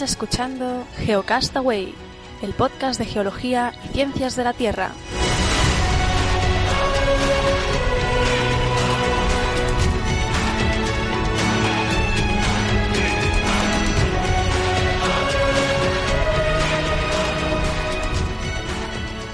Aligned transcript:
Escuchando 0.00 0.86
Geocastaway, 0.98 1.92
el 2.42 2.52
podcast 2.52 3.00
de 3.00 3.04
geología 3.04 3.72
y 3.84 3.88
ciencias 3.94 4.36
de 4.36 4.44
la 4.44 4.52
Tierra. 4.52 4.92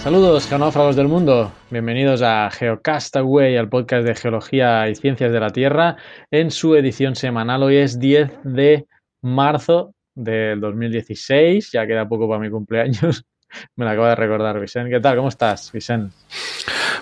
Saludos, 0.02 0.46
geonáufragos 0.46 0.96
del 0.96 1.09
mundo. 1.09 1.52
Bienvenidos 1.71 2.23
a 2.23 2.51
Geocastaway, 2.51 3.57
el 3.57 3.69
podcast 3.69 4.07
de 4.07 4.15
geología 4.15 4.88
y 4.88 4.95
ciencias 4.95 5.30
de 5.30 5.41
la 5.41 5.51
Tierra, 5.51 5.96
en 6.30 6.51
su 6.51 6.74
edición 6.74 7.16
semanal. 7.16 7.62
Hoy 7.62 7.77
es 7.77 7.99
10 7.99 8.30
de 8.45 8.87
marzo 9.21 9.94
del 10.14 10.60
2016. 10.60 11.73
Ya 11.73 11.86
queda 11.86 12.09
poco 12.09 12.28
para 12.28 12.41
mi 12.41 12.50
cumpleaños. 12.50 13.24
Me 13.77 13.84
lo 13.84 13.91
acabo 13.91 14.06
de 14.06 14.16
recordar, 14.16 14.60
Vicente. 14.60 14.90
¿Qué 14.90 15.00
tal? 15.00 15.16
¿Cómo 15.16 15.28
estás, 15.28 15.70
Vicente? 15.73 16.14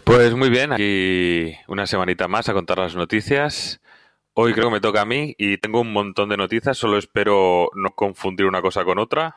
Pues 0.05 0.35
muy 0.35 0.51
bien, 0.51 0.73
aquí 0.73 1.55
una 1.69 1.87
semanita 1.87 2.29
más 2.29 2.49
a 2.49 2.53
contar 2.53 2.79
las 2.79 2.97
noticias. 2.97 3.81
Hoy 4.35 4.53
creo 4.55 4.69
que 4.69 4.75
me 4.75 4.81
toca 4.81 5.03
a 5.03 5.05
mí 5.05 5.35
y 5.39 5.59
tengo 5.59 5.81
un 5.81 5.93
montón 5.93 6.31
de 6.31 6.37
noticias, 6.37 6.77
solo 6.77 6.97
espero 6.99 7.69
no 7.75 7.91
confundir 7.91 8.47
una 8.47 8.63
cosa 8.63 8.85
con 8.85 8.99
otra. 8.99 9.35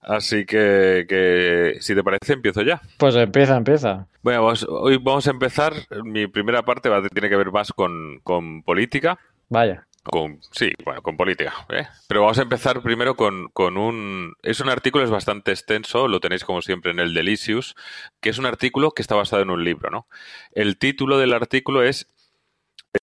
Así 0.00 0.44
que, 0.44 1.06
que, 1.08 1.76
si 1.80 1.94
te 1.94 2.02
parece, 2.02 2.34
empiezo 2.34 2.62
ya. 2.62 2.80
Pues 2.98 3.14
empieza, 3.16 3.56
empieza. 3.56 4.06
Bueno, 4.22 4.42
pues 4.42 4.66
hoy 4.68 4.98
vamos 4.98 5.26
a 5.26 5.30
empezar. 5.30 5.72
Mi 6.04 6.26
primera 6.26 6.62
parte 6.62 6.88
va, 6.88 7.02
tiene 7.08 7.30
que 7.30 7.36
ver 7.36 7.50
más 7.50 7.72
con, 7.72 8.20
con 8.22 8.62
política. 8.62 9.18
Vaya. 9.48 9.86
Con, 10.04 10.38
sí, 10.52 10.70
bueno, 10.84 11.02
con 11.02 11.16
política. 11.16 11.66
¿eh? 11.70 11.86
Pero 12.08 12.20
vamos 12.20 12.38
a 12.38 12.42
empezar 12.42 12.82
primero 12.82 13.16
con, 13.16 13.48
con, 13.48 13.78
un... 13.78 14.34
Es 14.42 14.60
un 14.60 14.68
artículo, 14.68 15.02
es 15.02 15.10
bastante 15.10 15.50
extenso, 15.50 16.08
lo 16.08 16.20
tenéis 16.20 16.44
como 16.44 16.60
siempre 16.60 16.90
en 16.90 17.00
el 17.00 17.14
Delicious, 17.14 17.74
que 18.20 18.30
es 18.30 18.38
un 18.38 18.46
artículo 18.46 18.92
que 18.92 19.02
está 19.02 19.14
basado 19.14 19.42
en 19.42 19.50
un 19.50 19.64
libro, 19.64 19.90
¿no? 19.90 20.06
El 20.52 20.78
título 20.78 21.18
del 21.18 21.32
artículo 21.32 21.82
es 21.82 22.06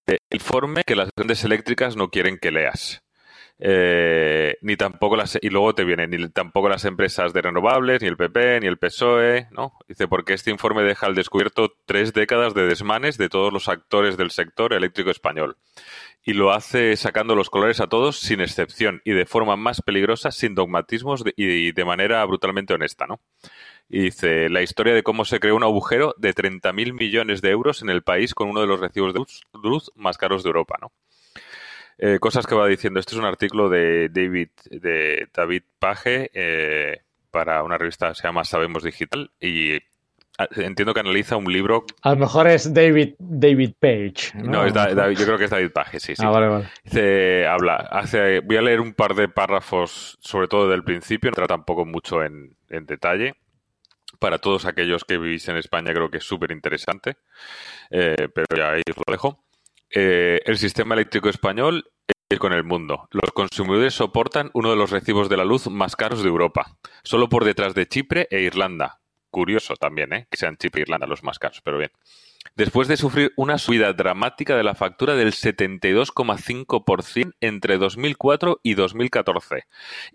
eh, 0.07 0.17
Informe 0.29 0.83
que 0.85 0.95
las 0.95 1.09
grandes 1.15 1.43
eléctricas 1.43 1.95
no 1.95 2.09
quieren 2.09 2.37
que 2.37 2.51
leas. 2.51 3.00
Eh, 3.63 4.57
ni 4.61 4.75
tampoco 4.75 5.15
las 5.15 5.37
y 5.39 5.49
luego 5.49 5.75
te 5.75 5.83
viene 5.83 6.07
ni 6.07 6.27
tampoco 6.29 6.67
las 6.67 6.83
empresas 6.83 7.31
de 7.31 7.43
renovables 7.43 8.01
ni 8.01 8.07
el 8.07 8.17
PP 8.17 8.61
ni 8.61 8.65
el 8.65 8.79
PSOE 8.79 9.49
no 9.51 9.73
dice 9.87 10.07
porque 10.07 10.33
este 10.33 10.49
informe 10.49 10.81
deja 10.81 11.05
al 11.05 11.13
descubierto 11.13 11.71
tres 11.85 12.11
décadas 12.11 12.55
de 12.55 12.65
desmanes 12.65 13.19
de 13.19 13.29
todos 13.29 13.53
los 13.53 13.69
actores 13.69 14.17
del 14.17 14.31
sector 14.31 14.73
eléctrico 14.73 15.11
español. 15.11 15.57
Y 16.23 16.33
lo 16.33 16.51
hace 16.51 16.95
sacando 16.97 17.35
los 17.35 17.51
colores 17.51 17.81
a 17.81 17.87
todos 17.87 18.17
sin 18.17 18.41
excepción 18.41 19.01
y 19.05 19.11
de 19.11 19.27
forma 19.27 19.55
más 19.57 19.83
peligrosa 19.83 20.31
sin 20.31 20.55
dogmatismos 20.55 21.23
y 21.35 21.71
de 21.71 21.85
manera 21.85 22.25
brutalmente 22.25 22.73
honesta 22.73 23.05
no 23.05 23.19
dice 23.89 24.49
la 24.49 24.61
historia 24.61 24.93
de 24.93 25.03
cómo 25.03 25.25
se 25.25 25.39
creó 25.39 25.55
un 25.55 25.63
agujero 25.63 26.15
de 26.17 26.33
30.000 26.33 26.93
millones 26.93 27.41
de 27.41 27.49
euros 27.49 27.81
en 27.81 27.89
el 27.89 28.01
país 28.01 28.33
con 28.33 28.49
uno 28.49 28.61
de 28.61 28.67
los 28.67 28.79
recibos 28.79 29.13
de 29.13 29.23
luz 29.61 29.91
más 29.95 30.17
caros 30.17 30.43
de 30.43 30.49
Europa 30.49 30.77
no 30.81 30.91
eh, 31.97 32.19
cosas 32.19 32.47
que 32.47 32.55
va 32.55 32.67
diciendo. 32.67 32.99
Este 32.99 33.13
es 33.13 33.19
un 33.19 33.25
artículo 33.25 33.69
de 33.69 34.09
David, 34.09 34.49
de 34.69 35.27
David 35.33 35.63
Page 35.79 36.31
eh, 36.33 37.01
para 37.29 37.63
una 37.63 37.77
revista 37.77 38.09
que 38.09 38.15
se 38.15 38.23
llama 38.23 38.43
Sabemos 38.43 38.83
Digital 38.83 39.31
y 39.39 39.75
ah, 40.37 40.47
entiendo 40.55 40.93
que 40.93 40.99
analiza 40.99 41.37
un 41.37 41.51
libro. 41.51 41.85
A 42.01 42.11
lo 42.11 42.17
mejor 42.17 42.47
es 42.47 42.73
David, 42.73 43.15
David 43.19 43.73
Page. 43.79 44.33
No, 44.35 44.51
no 44.51 44.65
es 44.65 44.73
David, 44.73 45.17
yo 45.17 45.25
creo 45.25 45.37
que 45.37 45.45
es 45.45 45.51
David 45.51 45.71
Page, 45.71 45.99
sí, 45.99 46.15
sí. 46.15 46.23
Ah, 46.25 46.29
vale, 46.29 46.47
vale. 46.47 46.69
Dice, 46.83 47.45
habla, 47.47 47.75
hace, 47.75 48.39
voy 48.41 48.57
a 48.57 48.61
leer 48.61 48.81
un 48.81 48.93
par 48.93 49.15
de 49.15 49.27
párrafos, 49.29 50.17
sobre 50.21 50.47
todo 50.47 50.67
del 50.69 50.83
principio, 50.83 51.29
no 51.29 51.31
entra 51.31 51.47
tampoco 51.47 51.85
mucho 51.85 52.23
en, 52.23 52.55
en 52.69 52.85
detalle. 52.85 53.35
Para 54.19 54.37
todos 54.37 54.65
aquellos 54.65 55.03
que 55.03 55.17
vivís 55.17 55.47
en 55.47 55.57
España 55.57 55.93
creo 55.93 56.11
que 56.11 56.17
es 56.17 56.23
súper 56.23 56.51
interesante, 56.51 57.17
eh, 57.89 58.27
pero 58.33 58.45
ya 58.55 58.71
ahí 58.73 58.83
os 58.87 58.97
lo 58.97 59.11
dejo. 59.11 59.43
Eh, 59.93 60.41
el 60.45 60.57
sistema 60.57 60.95
eléctrico 60.95 61.29
español 61.29 61.91
es 62.29 62.39
con 62.39 62.53
el 62.53 62.63
mundo. 62.63 63.07
Los 63.11 63.31
consumidores 63.33 63.93
soportan 63.93 64.49
uno 64.53 64.69
de 64.69 64.77
los 64.77 64.89
recibos 64.89 65.27
de 65.27 65.37
la 65.37 65.45
luz 65.45 65.69
más 65.69 65.95
caros 65.95 66.23
de 66.23 66.29
Europa, 66.29 66.77
solo 67.03 67.27
por 67.27 67.43
detrás 67.43 67.73
de 67.73 67.87
Chipre 67.87 68.27
e 68.31 68.41
Irlanda. 68.41 69.01
Curioso 69.29 69.75
también, 69.75 70.13
¿eh? 70.13 70.27
Que 70.29 70.37
sean 70.37 70.57
Chipre 70.57 70.81
e 70.81 70.83
Irlanda 70.83 71.07
los 71.07 71.23
más 71.23 71.39
caros, 71.39 71.61
pero 71.63 71.77
bien. 71.77 71.91
Después 72.55 72.87
de 72.87 72.97
sufrir 72.97 73.33
una 73.35 73.57
subida 73.57 73.93
dramática 73.93 74.57
de 74.57 74.63
la 74.63 74.75
factura 74.75 75.15
del 75.15 75.31
72,5% 75.31 77.33
entre 77.39 77.77
2004 77.77 78.59
y 78.63 78.73
2014. 78.73 79.65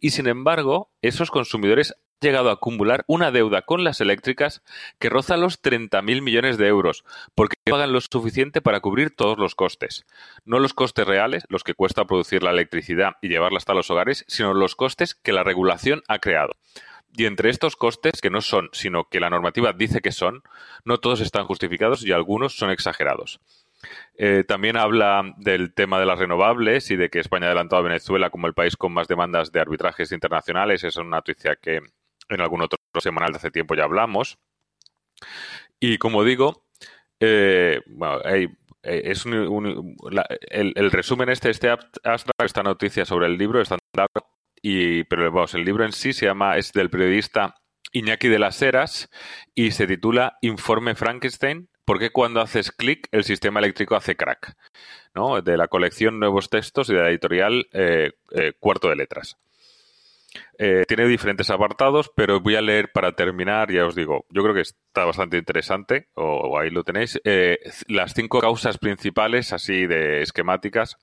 Y 0.01 0.11
sin 0.11 0.27
embargo, 0.27 0.91
esos 1.03 1.31
consumidores 1.31 1.95
llegado 2.21 2.51
a 2.51 2.55
acumular 2.55 3.05
una 3.07 3.31
deuda 3.31 3.63
con 3.63 3.85
las 3.85 4.01
eléctricas 4.01 4.63
que 4.99 5.11
roza 5.11 5.37
los 5.37 5.63
30.000 5.63 6.23
millones 6.23 6.59
de 6.59 6.67
euros, 6.67 7.05
porque 7.35 7.57
pagan 7.65 7.93
lo 7.93 8.01
suficiente 8.01 8.61
para 8.61 8.81
cubrir 8.81 9.15
todos 9.15 9.39
los 9.39 9.55
costes. 9.55 10.07
No 10.45 10.59
los 10.59 10.75
costes 10.75 11.07
reales, 11.07 11.45
los 11.49 11.65
que 11.65 11.75
cuesta 11.75 12.05
producir 12.07 12.43
la 12.43 12.51
electricidad 12.51 13.17
y 13.21 13.29
llevarla 13.29 13.59
hasta 13.59 13.75
los 13.75 13.91
hogares, 13.91 14.25
sino 14.29 14.55
los 14.55 14.75
costes 14.75 15.15
que 15.15 15.33
la 15.33 15.45
regulación 15.45 16.03
ha 16.09 16.19
creado. 16.19 16.53
Y 17.17 17.25
entre 17.25 17.49
estos 17.49 17.77
costes, 17.77 18.21
que 18.21 18.31
no 18.31 18.43
son, 18.43 18.69
sino 18.73 19.05
que 19.05 19.21
la 19.21 19.31
normativa 19.31 19.73
dice 19.73 20.01
que 20.01 20.13
son, 20.13 20.43
no 20.85 20.99
todos 20.99 21.21
están 21.21 21.47
justificados 21.47 22.05
y 22.05 22.13
algunos 22.13 22.57
son 22.57 22.71
exagerados. 22.71 23.41
Eh, 24.19 24.45
también 24.47 24.77
habla 24.77 25.35
del 25.39 25.73
tema 25.73 25.99
de 25.99 26.07
las 26.07 26.19
renovables 26.19 26.91
y 26.91 26.97
de 26.97 27.09
que 27.09 27.21
España 27.21 27.47
ha 27.47 27.49
adelantado 27.51 27.81
a 27.81 27.89
Venezuela 27.89 28.31
como 28.31 28.47
el 28.47 28.55
país 28.55 28.77
con 28.77 28.93
más 28.93 29.09
demandas 29.09 29.53
de 29.53 29.61
arbitrajes 29.61 30.13
internacionales. 30.13 30.81
Esa 30.81 30.89
es 30.89 30.97
una 30.97 31.19
noticia 31.19 31.57
que 31.57 31.81
en 32.29 32.41
algún 32.41 32.63
otro 32.63 32.79
semanal 33.01 33.33
de 33.33 33.39
hace 33.39 33.51
tiempo 33.51 33.75
ya 33.75 33.85
hablamos. 33.85 34.39
Y 35.81 35.99
como 35.99 36.25
digo, 36.25 36.65
eh, 37.21 37.81
hay, 38.25 38.49
es 38.83 39.27
un, 39.27 39.97
la, 40.11 40.27
el, 40.51 40.91
resumen 40.91 41.29
este, 41.29 41.51
este 41.51 41.75
esta 42.39 42.63
noticia 42.63 43.05
sobre 43.05 43.27
el 43.27 43.37
libro, 43.37 43.61
está 43.61 43.77
y, 44.63 45.05
pero 45.05 45.31
vamos, 45.31 45.55
el 45.55 45.65
libro 45.65 45.85
en 45.85 45.93
sí 45.93 46.13
se 46.13 46.27
llama, 46.27 46.57
es 46.57 46.73
del 46.73 46.91
periodista 46.91 47.55
Iñaki 47.93 48.29
de 48.29 48.39
las 48.39 48.61
Heras 48.63 49.09
y 49.55 49.71
se 49.71 49.87
titula 49.87 50.39
Informe 50.41 50.95
Frankenstein, 50.95 51.69
¿por 51.85 51.99
qué 51.99 52.11
cuando 52.11 52.41
haces 52.41 52.73
clic 52.73 53.09
el 53.13 53.25
sistema 53.25 53.61
eléctrico 53.61 53.97
hace 53.97 54.17
crack? 54.17 54.57
¿no? 55.15 55.41
De 55.41 55.57
la 55.57 55.69
colección 55.69 56.19
Nuevos 56.19 56.51
Textos 56.51 56.91
y 56.91 56.95
de 56.95 57.01
la 57.01 57.11
editorial 57.11 57.69
eh, 57.73 58.13
eh, 58.33 58.53
Cuarto 58.59 58.89
de 58.89 58.97
Letras. 58.97 59.39
Eh, 60.59 60.85
tiene 60.87 61.07
diferentes 61.07 61.51
apartados, 61.51 62.11
pero 62.15 62.41
voy 62.41 62.57
a 62.57 62.63
leer 62.63 62.91
para 62.93 63.13
terminar, 63.13 63.71
ya 63.71 63.87
os 63.87 63.95
digo, 63.95 64.27
yo 64.31 64.43
creo 64.43 64.55
que 64.55 64.63
está 64.63 65.05
bastante 65.05 65.37
interesante, 65.37 66.09
o, 66.15 66.59
ahí 66.59 66.71
lo 66.71 66.85
tenéis, 66.85 67.21
eh, 67.25 67.59
las 67.89 68.15
cinco 68.15 68.41
causas 68.41 68.79
principales, 68.79 69.53
así 69.53 69.87
de 69.87 70.23
esquemáticas, 70.23 70.97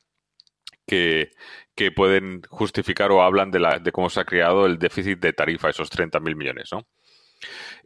que, 0.86 1.32
que 1.76 1.92
pueden 1.92 2.42
justificar 2.50 3.12
o 3.12 3.22
hablan 3.22 3.52
de, 3.52 3.60
la, 3.60 3.80
de 3.80 3.92
cómo 3.92 4.10
se 4.10 4.20
ha 4.20 4.26
creado 4.26 4.66
el 4.66 4.80
déficit 4.80 5.20
de 5.20 5.34
tarifa, 5.34 5.70
esos 5.70 5.92
30.000 5.92 6.36
millones, 6.36 6.70
¿no? 6.72 6.86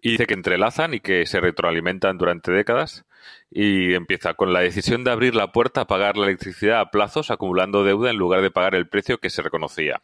Y 0.02 0.12
dice 0.12 0.28
que 0.28 0.34
entrelazan 0.34 0.94
y 0.94 1.00
que 1.00 1.26
se 1.26 1.40
retroalimentan 1.40 2.18
durante 2.18 2.52
décadas. 2.52 3.06
Y 3.50 3.94
empieza 3.94 4.36
con 4.36 4.54
la 4.54 4.60
decisión 4.60 5.04
de 5.04 5.12
abrir 5.12 5.36
la 5.36 5.52
puerta 5.52 5.82
a 5.82 5.88
pagar 5.88 6.18
la 6.18 6.28
electricidad 6.28 6.80
a 6.80 6.92
plazos, 6.92 7.32
acumulando 7.32 7.84
deuda 7.84 8.12
en 8.12 8.18
lugar 8.18 8.42
de 8.42 8.52
pagar 8.52 8.76
el 8.76 8.88
precio 8.88 9.18
que 9.18 9.30
se 9.30 9.42
reconocía. 9.42 10.02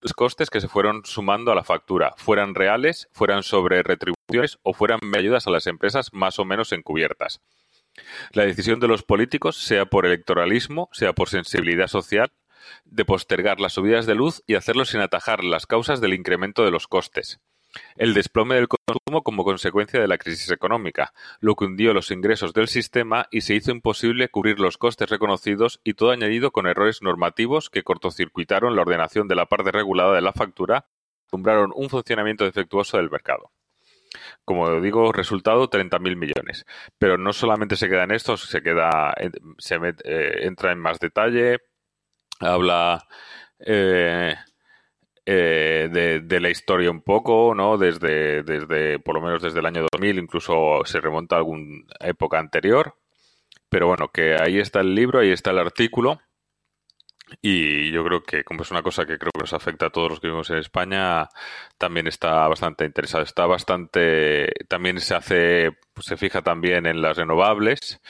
Los 0.00 0.12
costes 0.12 0.50
que 0.50 0.60
se 0.60 0.68
fueron 0.68 1.02
sumando 1.04 1.50
a 1.50 1.54
la 1.54 1.64
factura, 1.64 2.14
fueran 2.16 2.54
reales, 2.54 3.08
fueran 3.12 3.42
sobre 3.42 3.82
retribuciones 3.82 4.58
o 4.62 4.72
fueran 4.72 5.00
ayudas 5.16 5.46
a 5.46 5.50
las 5.50 5.66
empresas 5.66 6.12
más 6.12 6.38
o 6.38 6.44
menos 6.44 6.72
encubiertas. 6.72 7.40
La 8.32 8.44
decisión 8.44 8.78
de 8.80 8.88
los 8.88 9.02
políticos, 9.02 9.56
sea 9.56 9.86
por 9.86 10.06
electoralismo, 10.06 10.88
sea 10.92 11.12
por 11.12 11.28
sensibilidad 11.28 11.88
social, 11.88 12.30
de 12.84 13.04
postergar 13.04 13.60
las 13.60 13.72
subidas 13.72 14.06
de 14.06 14.14
luz 14.14 14.42
y 14.46 14.54
hacerlo 14.54 14.84
sin 14.84 15.00
atajar 15.00 15.42
las 15.42 15.66
causas 15.66 16.00
del 16.00 16.14
incremento 16.14 16.64
de 16.64 16.70
los 16.70 16.86
costes. 16.86 17.40
El 17.96 18.14
desplome 18.14 18.56
del 18.56 18.68
consumo 18.68 19.22
como 19.22 19.44
consecuencia 19.44 20.00
de 20.00 20.08
la 20.08 20.18
crisis 20.18 20.50
económica, 20.50 21.12
lo 21.40 21.54
que 21.54 21.64
hundió 21.64 21.92
los 21.92 22.10
ingresos 22.10 22.52
del 22.54 22.68
sistema 22.68 23.26
y 23.30 23.42
se 23.42 23.54
hizo 23.54 23.70
imposible 23.70 24.28
cubrir 24.28 24.60
los 24.60 24.78
costes 24.78 25.10
reconocidos 25.10 25.80
y 25.84 25.94
todo 25.94 26.10
añadido 26.10 26.50
con 26.50 26.66
errores 26.66 27.02
normativos 27.02 27.70
que 27.70 27.82
cortocircuitaron 27.82 28.76
la 28.76 28.82
ordenación 28.82 29.28
de 29.28 29.34
la 29.34 29.46
parte 29.46 29.72
regulada 29.72 30.14
de 30.14 30.22
la 30.22 30.32
factura, 30.32 30.86
alumbraron 31.32 31.72
un 31.74 31.88
funcionamiento 31.88 32.44
defectuoso 32.44 32.96
del 32.96 33.10
mercado. 33.10 33.50
Como 34.44 34.80
digo, 34.80 35.12
resultado 35.12 35.68
30.000 35.68 36.16
millones. 36.16 36.64
Pero 36.98 37.18
no 37.18 37.32
solamente 37.32 37.76
se 37.76 37.88
queda 37.88 38.04
en 38.04 38.12
esto, 38.12 38.36
se 38.36 38.62
queda, 38.62 39.14
se 39.58 39.76
eh, 39.76 40.46
entra 40.46 40.72
en 40.72 40.78
más 40.78 40.98
detalle, 40.98 41.58
habla 42.40 43.06
eh, 43.58 44.34
eh, 45.30 45.90
de, 45.92 46.20
de, 46.20 46.40
la 46.40 46.48
historia 46.48 46.90
un 46.90 47.02
poco, 47.02 47.54
¿no? 47.54 47.76
Desde, 47.76 48.42
desde, 48.42 48.98
por 48.98 49.14
lo 49.14 49.20
menos 49.20 49.42
desde 49.42 49.58
el 49.60 49.66
año 49.66 49.86
2000, 49.92 50.18
incluso 50.20 50.80
se 50.86 51.02
remonta 51.02 51.36
a 51.36 51.40
alguna 51.40 51.84
época 52.00 52.38
anterior. 52.38 52.94
Pero 53.68 53.88
bueno, 53.88 54.08
que 54.08 54.36
ahí 54.40 54.58
está 54.58 54.80
el 54.80 54.94
libro, 54.94 55.20
ahí 55.20 55.30
está 55.30 55.50
el 55.50 55.58
artículo. 55.58 56.18
Y 57.42 57.90
yo 57.92 58.02
creo 58.04 58.22
que, 58.22 58.42
como 58.42 58.62
es 58.62 58.70
una 58.70 58.82
cosa 58.82 59.04
que 59.04 59.18
creo 59.18 59.30
que 59.32 59.40
nos 59.40 59.52
afecta 59.52 59.86
a 59.86 59.90
todos 59.90 60.08
los 60.12 60.20
que 60.20 60.28
vivimos 60.28 60.48
en 60.48 60.58
España, 60.58 61.28
también 61.76 62.06
está 62.06 62.48
bastante 62.48 62.86
interesado. 62.86 63.22
Está 63.22 63.44
bastante. 63.44 64.50
También 64.66 64.98
se 64.98 65.14
hace. 65.14 65.72
Se 66.00 66.16
fija 66.16 66.40
también 66.40 66.86
en 66.86 67.02
las 67.02 67.18
renovables 67.18 68.00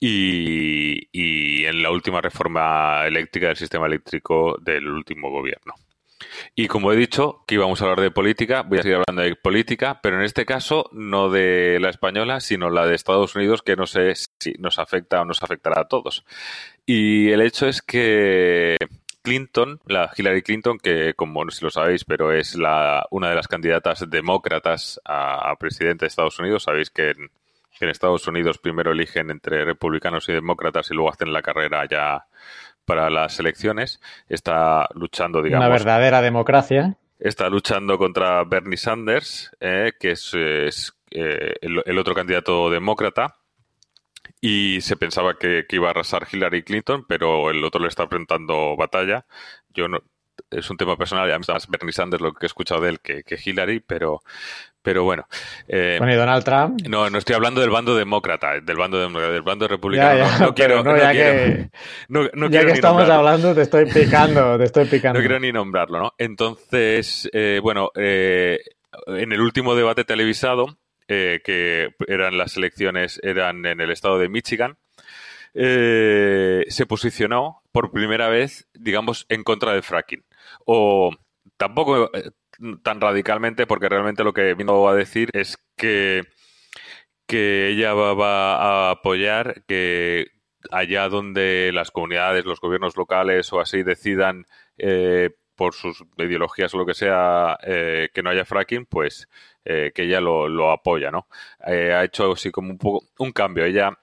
y, 0.00 1.08
y 1.12 1.66
en 1.66 1.82
la 1.82 1.90
última 1.90 2.22
reforma 2.22 3.06
eléctrica 3.06 3.48
del 3.48 3.56
sistema 3.56 3.86
eléctrico 3.86 4.56
del 4.58 4.88
último 4.88 5.30
gobierno. 5.30 5.74
Y 6.54 6.68
como 6.68 6.92
he 6.92 6.96
dicho 6.96 7.44
que 7.46 7.56
íbamos 7.56 7.80
a 7.80 7.84
hablar 7.84 8.00
de 8.00 8.10
política, 8.10 8.62
voy 8.62 8.78
a 8.78 8.82
seguir 8.82 8.98
hablando 8.98 9.22
de 9.22 9.36
política, 9.36 10.00
pero 10.02 10.16
en 10.16 10.24
este 10.24 10.46
caso 10.46 10.88
no 10.92 11.30
de 11.30 11.78
la 11.80 11.90
española, 11.90 12.40
sino 12.40 12.70
la 12.70 12.86
de 12.86 12.94
Estados 12.94 13.34
Unidos, 13.36 13.62
que 13.62 13.76
no 13.76 13.86
sé 13.86 14.14
si 14.38 14.52
nos 14.58 14.78
afecta 14.78 15.20
o 15.20 15.24
nos 15.24 15.42
afectará 15.42 15.82
a 15.82 15.88
todos. 15.88 16.24
Y 16.86 17.30
el 17.30 17.40
hecho 17.40 17.66
es 17.66 17.82
que 17.82 18.76
Clinton, 19.24 19.80
la 19.86 20.10
Hillary 20.14 20.42
Clinton, 20.42 20.78
que 20.78 21.14
como 21.14 21.44
no 21.44 21.50
sé 21.50 21.58
si 21.58 21.64
lo 21.64 21.70
sabéis, 21.70 22.04
pero 22.04 22.30
es 22.32 22.56
la, 22.56 23.06
una 23.10 23.30
de 23.30 23.34
las 23.34 23.48
candidatas 23.48 24.04
demócratas 24.10 25.00
a, 25.04 25.54
presidente 25.58 26.04
de 26.04 26.08
Estados 26.08 26.38
Unidos, 26.38 26.64
sabéis 26.64 26.90
que 26.90 27.14
en 27.80 27.88
Estados 27.88 28.26
Unidos 28.28 28.58
primero 28.58 28.92
eligen 28.92 29.30
entre 29.30 29.64
republicanos 29.64 30.28
y 30.28 30.32
demócratas 30.32 30.90
y 30.90 30.94
luego 30.94 31.10
hacen 31.10 31.32
la 31.32 31.40
carrera 31.40 31.86
ya 31.88 32.26
para 32.84 33.10
las 33.10 33.38
elecciones. 33.40 34.00
Está 34.28 34.88
luchando, 34.94 35.42
digamos. 35.42 35.66
Una 35.66 35.74
verdadera 35.74 36.22
democracia. 36.22 36.96
Está 37.18 37.48
luchando 37.48 37.96
contra 37.98 38.44
Bernie 38.44 38.76
Sanders, 38.76 39.50
eh, 39.60 39.92
que 39.98 40.12
es, 40.12 40.34
es 40.34 40.94
eh, 41.10 41.54
el, 41.60 41.82
el, 41.84 41.98
otro 41.98 42.14
candidato 42.14 42.70
demócrata. 42.70 43.36
Y 44.40 44.80
se 44.80 44.96
pensaba 44.96 45.38
que, 45.38 45.64
que, 45.68 45.76
iba 45.76 45.88
a 45.88 45.90
arrasar 45.90 46.26
Hillary 46.30 46.62
Clinton, 46.62 47.04
pero 47.08 47.50
el 47.50 47.64
otro 47.64 47.80
le 47.80 47.88
está 47.88 48.02
enfrentando 48.04 48.76
batalla. 48.76 49.24
Yo 49.70 49.88
no, 49.88 50.00
es 50.50 50.70
un 50.70 50.76
tema 50.76 50.96
personal, 50.96 51.28
ya 51.28 51.38
me 51.38 51.44
más 51.48 51.68
Bernie 51.68 51.92
Sanders 51.92 52.22
lo 52.22 52.32
que 52.32 52.44
he 52.44 52.48
escuchado 52.48 52.82
de 52.82 52.90
él 52.90 53.00
que, 53.00 53.22
que 53.22 53.38
Hillary, 53.42 53.80
pero, 53.80 54.22
pero 54.84 55.02
bueno. 55.02 55.26
Eh, 55.66 55.96
bueno, 55.98 56.12
¿y 56.12 56.16
Donald 56.16 56.44
Trump? 56.44 56.82
No, 56.86 57.08
no 57.08 57.16
estoy 57.16 57.34
hablando 57.34 57.62
del 57.62 57.70
bando 57.70 57.96
demócrata, 57.96 58.60
del 58.60 58.76
bando 58.76 58.98
demócrata, 59.00 59.32
del 59.32 59.42
bando 59.42 59.66
republicano. 59.66 60.18
Ya, 60.18 60.38
ya, 60.38 60.38
no, 60.44 60.54
quiero, 60.54 60.84
no, 60.84 60.96
ya 60.96 61.10
quiero, 61.10 61.32
que, 61.32 61.70
no 62.08 62.22
ya 62.22 62.30
quiero 62.50 62.66
que 62.66 62.66
ni 62.66 62.72
estamos 62.72 62.98
nombrarlo. 62.98 63.14
hablando, 63.14 63.54
te 63.54 63.62
estoy 63.62 63.86
picando, 63.86 64.58
te 64.58 64.64
estoy 64.64 64.84
picando. 64.90 65.18
No 65.18 65.22
quiero 65.26 65.40
ni 65.40 65.52
nombrarlo, 65.52 65.98
¿no? 66.00 66.12
Entonces, 66.18 67.30
eh, 67.32 67.60
bueno, 67.62 67.92
eh, 67.94 68.58
en 69.06 69.32
el 69.32 69.40
último 69.40 69.74
debate 69.74 70.04
televisado, 70.04 70.76
eh, 71.08 71.40
que 71.42 71.94
eran 72.06 72.36
las 72.36 72.58
elecciones, 72.58 73.18
eran 73.22 73.64
en 73.64 73.80
el 73.80 73.90
estado 73.90 74.18
de 74.18 74.28
Michigan, 74.28 74.76
eh, 75.54 76.64
se 76.68 76.84
posicionó 76.84 77.62
por 77.72 77.90
primera 77.90 78.28
vez, 78.28 78.68
digamos, 78.74 79.24
en 79.30 79.44
contra 79.44 79.72
del 79.72 79.82
fracking. 79.82 80.24
O 80.66 81.10
tampoco 81.56 82.10
eh, 82.14 82.30
tan 82.82 83.00
radicalmente, 83.00 83.66
porque 83.66 83.88
realmente 83.88 84.24
lo 84.24 84.32
que 84.32 84.54
vino 84.54 84.88
a 84.88 84.94
decir 84.94 85.30
es 85.32 85.56
que, 85.76 86.22
que 87.26 87.68
ella 87.68 87.94
va, 87.94 88.88
a 88.88 88.90
apoyar 88.90 89.64
que 89.66 90.28
allá 90.70 91.08
donde 91.08 91.70
las 91.72 91.90
comunidades, 91.90 92.44
los 92.44 92.60
gobiernos 92.60 92.96
locales 92.96 93.52
o 93.52 93.60
así 93.60 93.82
decidan 93.82 94.46
eh, 94.78 95.30
por 95.54 95.74
sus 95.74 96.04
ideologías 96.18 96.74
o 96.74 96.78
lo 96.78 96.86
que 96.86 96.94
sea 96.94 97.58
eh, 97.62 98.08
que 98.12 98.22
no 98.22 98.30
haya 98.30 98.44
fracking, 98.44 98.86
pues 98.86 99.28
eh, 99.64 99.92
que 99.94 100.02
ella 100.04 100.20
lo, 100.20 100.48
lo 100.48 100.70
apoya, 100.70 101.10
¿no? 101.10 101.28
Ha 101.60 102.04
hecho 102.04 102.32
así 102.32 102.50
como 102.50 102.70
un 102.70 102.78
poco 102.78 103.06
un 103.18 103.32
cambio. 103.32 103.64
Ella, 103.64 103.98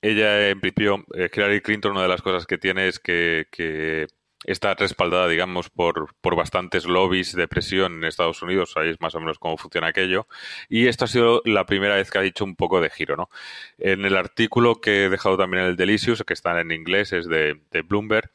ella 0.00 0.50
en 0.50 0.60
principio, 0.60 1.04
Hillary 1.14 1.60
Clinton, 1.60 1.92
una 1.92 2.02
de 2.02 2.08
las 2.08 2.22
cosas 2.22 2.46
que 2.46 2.58
tiene 2.58 2.88
es 2.88 2.98
que, 3.00 3.46
que 3.50 4.06
está 4.44 4.74
respaldada, 4.74 5.28
digamos, 5.28 5.70
por, 5.70 6.14
por 6.20 6.36
bastantes 6.36 6.84
lobbies 6.86 7.34
de 7.34 7.48
presión 7.48 7.94
en 7.94 8.04
Estados 8.04 8.42
Unidos, 8.42 8.72
sabéis 8.72 9.00
más 9.00 9.14
o 9.14 9.20
menos 9.20 9.38
cómo 9.38 9.56
funciona 9.56 9.88
aquello, 9.88 10.26
y 10.68 10.88
esta 10.88 11.04
ha 11.04 11.08
sido 11.08 11.42
la 11.44 11.66
primera 11.66 11.96
vez 11.96 12.10
que 12.10 12.18
ha 12.18 12.22
dicho 12.22 12.44
un 12.44 12.56
poco 12.56 12.80
de 12.80 12.90
giro, 12.90 13.16
¿no? 13.16 13.30
En 13.78 14.04
el 14.04 14.16
artículo 14.16 14.80
que 14.80 15.04
he 15.04 15.08
dejado 15.08 15.36
también 15.36 15.64
en 15.64 15.70
el 15.70 15.76
Delicious, 15.76 16.22
que 16.24 16.34
está 16.34 16.60
en 16.60 16.72
inglés, 16.72 17.12
es 17.12 17.28
de, 17.28 17.60
Bloomberg, 17.84 18.30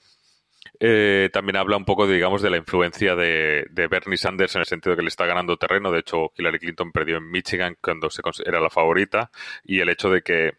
eh, 0.80 1.30
también 1.34 1.58
habla 1.58 1.78
un 1.78 1.86
poco, 1.86 2.08
de, 2.08 2.16
digamos, 2.16 2.42
de 2.42 2.50
la 2.50 2.58
influencia 2.58 3.16
de, 3.16 3.66
de, 3.72 3.88
Bernie 3.88 4.18
Sanders 4.18 4.56
en 4.56 4.62
el 4.62 4.68
sentido 4.68 4.92
de 4.92 4.98
que 4.98 5.04
le 5.04 5.08
está 5.08 5.26
ganando 5.26 5.58
terreno. 5.58 5.92
De 5.92 6.00
hecho, 6.00 6.32
Hillary 6.38 6.60
Clinton 6.60 6.92
perdió 6.92 7.18
en 7.18 7.32
Michigan 7.32 7.78
cuando 7.82 8.10
se 8.10 8.22
era 8.46 8.60
la 8.60 8.70
favorita 8.70 9.32
y 9.64 9.80
el 9.80 9.90
hecho 9.90 10.10
de 10.10 10.22
que 10.22 10.54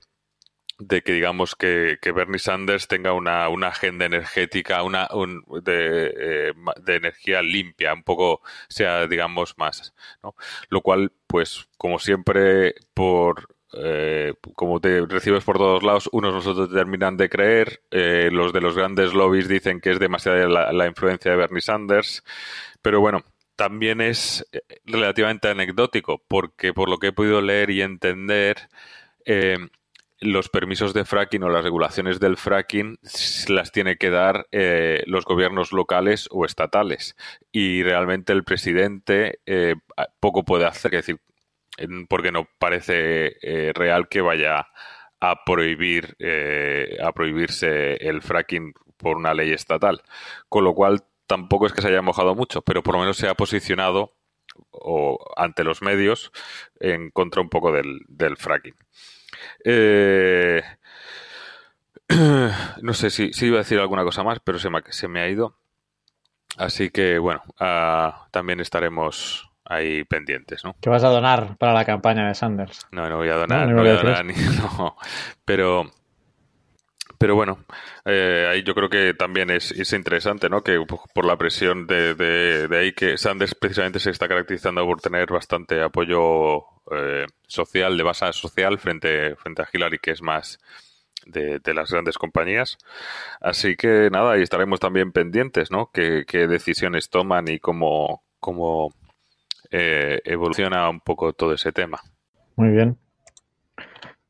de 0.78 1.02
que 1.02 1.12
digamos 1.12 1.54
que, 1.56 1.98
que 2.00 2.12
Bernie 2.12 2.38
Sanders 2.38 2.88
tenga 2.88 3.12
una, 3.12 3.48
una 3.48 3.68
agenda 3.68 4.04
energética 4.04 4.82
una 4.82 5.08
un, 5.12 5.44
de, 5.64 6.14
eh, 6.16 6.52
de, 6.82 6.96
energía 6.96 7.42
limpia 7.42 7.92
un 7.92 8.04
poco 8.04 8.42
sea 8.68 9.06
digamos 9.06 9.54
más 9.58 9.94
¿no? 10.22 10.34
lo 10.68 10.80
cual 10.80 11.12
pues 11.26 11.68
como 11.76 11.98
siempre 11.98 12.74
por 12.94 13.56
eh, 13.74 14.34
como 14.54 14.80
te 14.80 15.04
recibes 15.04 15.44
por 15.44 15.58
todos 15.58 15.82
lados, 15.82 16.08
unos 16.12 16.32
nosotros 16.32 16.72
terminan 16.72 17.18
de 17.18 17.28
creer, 17.28 17.82
eh, 17.90 18.30
los 18.32 18.54
de 18.54 18.62
los 18.62 18.74
grandes 18.74 19.12
lobbies 19.12 19.46
dicen 19.46 19.80
que 19.82 19.90
es 19.90 19.98
demasiada 19.98 20.48
la, 20.48 20.72
la, 20.72 20.86
influencia 20.86 21.30
de 21.30 21.36
Bernie 21.36 21.60
Sanders, 21.60 22.24
pero 22.80 23.00
bueno, 23.00 23.24
también 23.58 24.00
es 24.00 24.46
eh, 24.52 24.62
relativamente 24.84 25.48
anecdótico, 25.48 26.22
porque 26.28 26.72
por 26.72 26.88
lo 26.88 26.98
que 26.98 27.08
he 27.08 27.12
podido 27.12 27.42
leer 27.42 27.70
y 27.70 27.82
entender, 27.82 28.68
eh, 29.26 29.58
los 30.20 30.48
permisos 30.48 30.94
de 30.94 31.04
fracking 31.04 31.44
o 31.44 31.48
las 31.48 31.62
regulaciones 31.62 32.18
del 32.20 32.36
fracking 32.36 32.98
las 33.48 33.72
tiene 33.72 33.96
que 33.96 34.10
dar 34.10 34.48
eh, 34.50 35.02
los 35.06 35.24
gobiernos 35.24 35.72
locales 35.72 36.28
o 36.30 36.44
estatales. 36.44 37.16
Y 37.52 37.82
realmente 37.82 38.32
el 38.32 38.44
presidente 38.44 39.40
eh, 39.46 39.76
poco 40.20 40.44
puede 40.44 40.66
hacer, 40.66 40.94
es 40.94 41.06
decir, 41.06 41.20
porque 42.08 42.32
no 42.32 42.48
parece 42.58 43.36
eh, 43.42 43.72
real 43.74 44.08
que 44.08 44.20
vaya 44.20 44.66
a 45.20 45.44
prohibir 45.44 46.16
eh, 46.18 46.96
a 47.02 47.12
prohibirse 47.12 47.94
el 47.94 48.22
fracking 48.22 48.72
por 48.96 49.16
una 49.16 49.34
ley 49.34 49.52
estatal. 49.52 50.02
Con 50.48 50.64
lo 50.64 50.74
cual 50.74 51.04
tampoco 51.26 51.66
es 51.66 51.72
que 51.72 51.82
se 51.82 51.88
haya 51.88 52.02
mojado 52.02 52.34
mucho, 52.34 52.62
pero 52.62 52.82
por 52.82 52.94
lo 52.94 53.00
menos 53.00 53.16
se 53.16 53.28
ha 53.28 53.34
posicionado 53.34 54.14
o 54.70 55.18
ante 55.36 55.64
los 55.64 55.82
medios 55.82 56.32
en 56.80 57.10
contra 57.10 57.42
un 57.42 57.48
poco 57.48 57.72
del, 57.72 58.00
del 58.08 58.36
fracking. 58.36 58.74
Eh, 59.64 60.62
no 62.82 62.94
sé 62.94 63.10
si, 63.10 63.32
si, 63.32 63.46
iba 63.46 63.56
a 63.56 63.58
decir 63.58 63.78
alguna 63.78 64.04
cosa 64.04 64.22
más, 64.22 64.38
pero 64.42 64.58
se 64.58 64.70
me, 64.70 64.80
se 64.88 65.08
me 65.08 65.20
ha 65.20 65.28
ido. 65.28 65.56
Así 66.56 66.90
que, 66.90 67.18
bueno, 67.18 67.42
uh, 67.60 68.12
también 68.30 68.60
estaremos 68.60 69.50
ahí 69.64 70.04
pendientes, 70.04 70.64
¿no? 70.64 70.74
¿Qué 70.80 70.90
vas 70.90 71.04
a 71.04 71.08
donar 71.08 71.56
para 71.58 71.72
la 71.72 71.84
campaña 71.84 72.26
de 72.26 72.34
Sanders? 72.34 72.86
No, 72.90 73.08
no 73.08 73.18
voy 73.18 73.28
a 73.28 73.36
donar, 73.36 73.68
no, 73.68 73.74
no 73.74 73.82
voy 73.82 73.90
a 73.90 73.96
donar 73.96 74.24
ni, 74.24 74.34
no, 74.78 74.96
pero 75.44 75.90
pero 77.18 77.34
bueno, 77.34 77.58
eh, 78.04 78.48
ahí 78.48 78.62
yo 78.62 78.74
creo 78.74 78.88
que 78.88 79.12
también 79.12 79.50
es, 79.50 79.72
es, 79.72 79.92
interesante, 79.92 80.48
¿no? 80.48 80.62
Que 80.62 80.80
por 80.86 81.24
la 81.24 81.36
presión 81.36 81.86
de, 81.88 82.14
de, 82.14 82.78
ahí 82.78 82.92
que 82.92 83.18
Sanders 83.18 83.56
precisamente 83.56 83.98
se 83.98 84.10
está 84.10 84.28
caracterizando 84.28 84.84
por 84.86 85.00
tener 85.00 85.26
bastante 85.30 85.82
apoyo 85.82 86.60
eh, 86.92 87.26
social, 87.46 87.96
de 87.96 88.02
base 88.04 88.32
social, 88.32 88.78
frente, 88.78 89.34
frente 89.36 89.62
a 89.62 89.68
Hillary, 89.72 89.98
que 89.98 90.12
es 90.12 90.22
más 90.22 90.60
de, 91.26 91.58
de, 91.58 91.74
las 91.74 91.90
grandes 91.90 92.16
compañías. 92.18 92.78
Así 93.40 93.76
que 93.76 94.10
nada, 94.12 94.32
ahí 94.32 94.42
estaremos 94.42 94.78
también 94.78 95.10
pendientes, 95.10 95.72
¿no? 95.72 95.90
Qué, 95.92 96.24
qué 96.24 96.46
decisiones 96.46 97.10
toman 97.10 97.48
y 97.48 97.58
cómo, 97.58 98.22
cómo 98.38 98.94
eh, 99.70 100.20
evoluciona 100.24 100.88
un 100.88 101.00
poco 101.00 101.32
todo 101.32 101.52
ese 101.52 101.72
tema. 101.72 102.00
Muy 102.56 102.70
bien. 102.70 102.96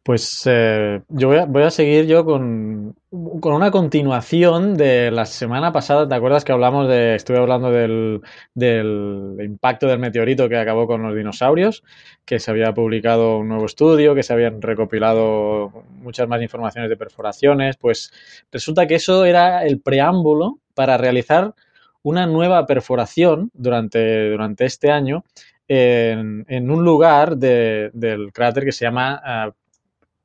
Pues 0.08 0.42
eh, 0.46 1.02
yo 1.10 1.28
voy 1.28 1.36
a, 1.36 1.44
voy 1.44 1.64
a, 1.64 1.70
seguir 1.70 2.06
yo 2.06 2.24
con, 2.24 2.96
con, 3.40 3.52
una 3.52 3.70
continuación 3.70 4.74
de 4.74 5.10
la 5.10 5.26
semana 5.26 5.70
pasada. 5.70 6.08
¿Te 6.08 6.14
acuerdas 6.14 6.46
que 6.46 6.52
hablamos 6.52 6.88
de, 6.88 7.14
estuve 7.14 7.36
hablando 7.36 7.70
del, 7.70 8.22
del, 8.54 9.36
impacto 9.38 9.86
del 9.86 9.98
meteorito 9.98 10.48
que 10.48 10.56
acabó 10.56 10.86
con 10.86 11.02
los 11.02 11.14
dinosaurios? 11.14 11.84
Que 12.24 12.38
se 12.38 12.50
había 12.50 12.72
publicado 12.72 13.36
un 13.36 13.48
nuevo 13.48 13.66
estudio, 13.66 14.14
que 14.14 14.22
se 14.22 14.32
habían 14.32 14.62
recopilado 14.62 15.84
muchas 16.00 16.26
más 16.26 16.40
informaciones 16.40 16.88
de 16.88 16.96
perforaciones. 16.96 17.76
Pues 17.76 18.10
resulta 18.50 18.86
que 18.86 18.94
eso 18.94 19.26
era 19.26 19.66
el 19.66 19.78
preámbulo 19.78 20.58
para 20.72 20.96
realizar 20.96 21.52
una 22.00 22.26
nueva 22.26 22.64
perforación 22.64 23.50
durante, 23.52 24.30
durante 24.30 24.64
este 24.64 24.90
año 24.90 25.22
en, 25.68 26.46
en 26.48 26.70
un 26.70 26.82
lugar 26.82 27.36
de, 27.36 27.90
del 27.92 28.32
cráter 28.32 28.64
que 28.64 28.72
se 28.72 28.86
llama 28.86 29.20
uh, 29.48 29.52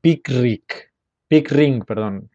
Peak 0.04 0.28
Ring, 0.28 0.62
Peak 1.30 1.50
Ring, 1.50 1.86
perdón, 1.86 2.30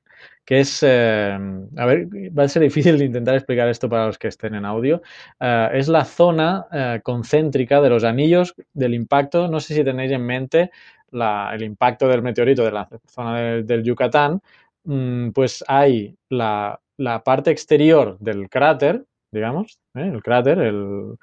que 0.47 0.61
es, 0.61 0.83
eh, 0.83 1.39
a 1.77 1.87
ver, 1.87 2.07
va 2.37 2.45
a 2.45 2.49
ser 2.49 2.63
difícil 2.63 2.97
de 2.97 3.05
intentar 3.05 3.35
explicar 3.35 3.69
esto 3.69 3.91
para 3.91 4.07
los 4.07 4.17
que 4.17 4.29
estén 4.29 4.55
en 4.55 4.65
audio, 4.65 5.03
eh, 5.39 5.69
es 5.75 5.89
la 5.89 6.07
zona 6.07 6.67
eh, 6.73 7.01
concéntrica 7.03 7.83
de 7.83 7.91
los 7.91 8.05
anillos 8.05 8.55
del 8.73 8.95
impacto, 8.95 9.49
no 9.49 9.61
sé 9.61 9.75
si 9.75 9.85
tenéis 9.85 10.13
en 10.13 10.25
mente 10.25 10.71
la, 11.11 11.51
el 11.55 11.63
impacto 11.63 12.09
del 12.09 12.23
meteorito 12.23 12.65
de 12.65 12.73
la 12.73 12.89
zona 13.07 13.39
de, 13.39 13.63
del 13.65 13.83
Yucatán, 13.83 14.41
mmm, 14.85 15.29
pues 15.33 15.63
hay 15.69 16.17
la, 16.31 16.81
la 16.97 17.23
parte 17.23 17.51
exterior 17.51 18.19
del 18.19 18.49
cráter, 18.49 19.05
digamos, 19.31 19.79
el 19.93 20.23
cráter, 20.23 20.59
el, 20.61 21.19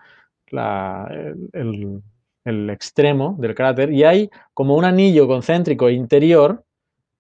el, 0.51 1.49
el, 1.53 2.01
extremo 2.45 3.35
del 3.39 3.55
cráter, 3.55 3.91
y 3.91 4.03
hay 4.03 4.29
como 4.53 4.75
un 4.75 4.85
anillo 4.85 5.27
concéntrico 5.27 5.89
interior 5.89 6.63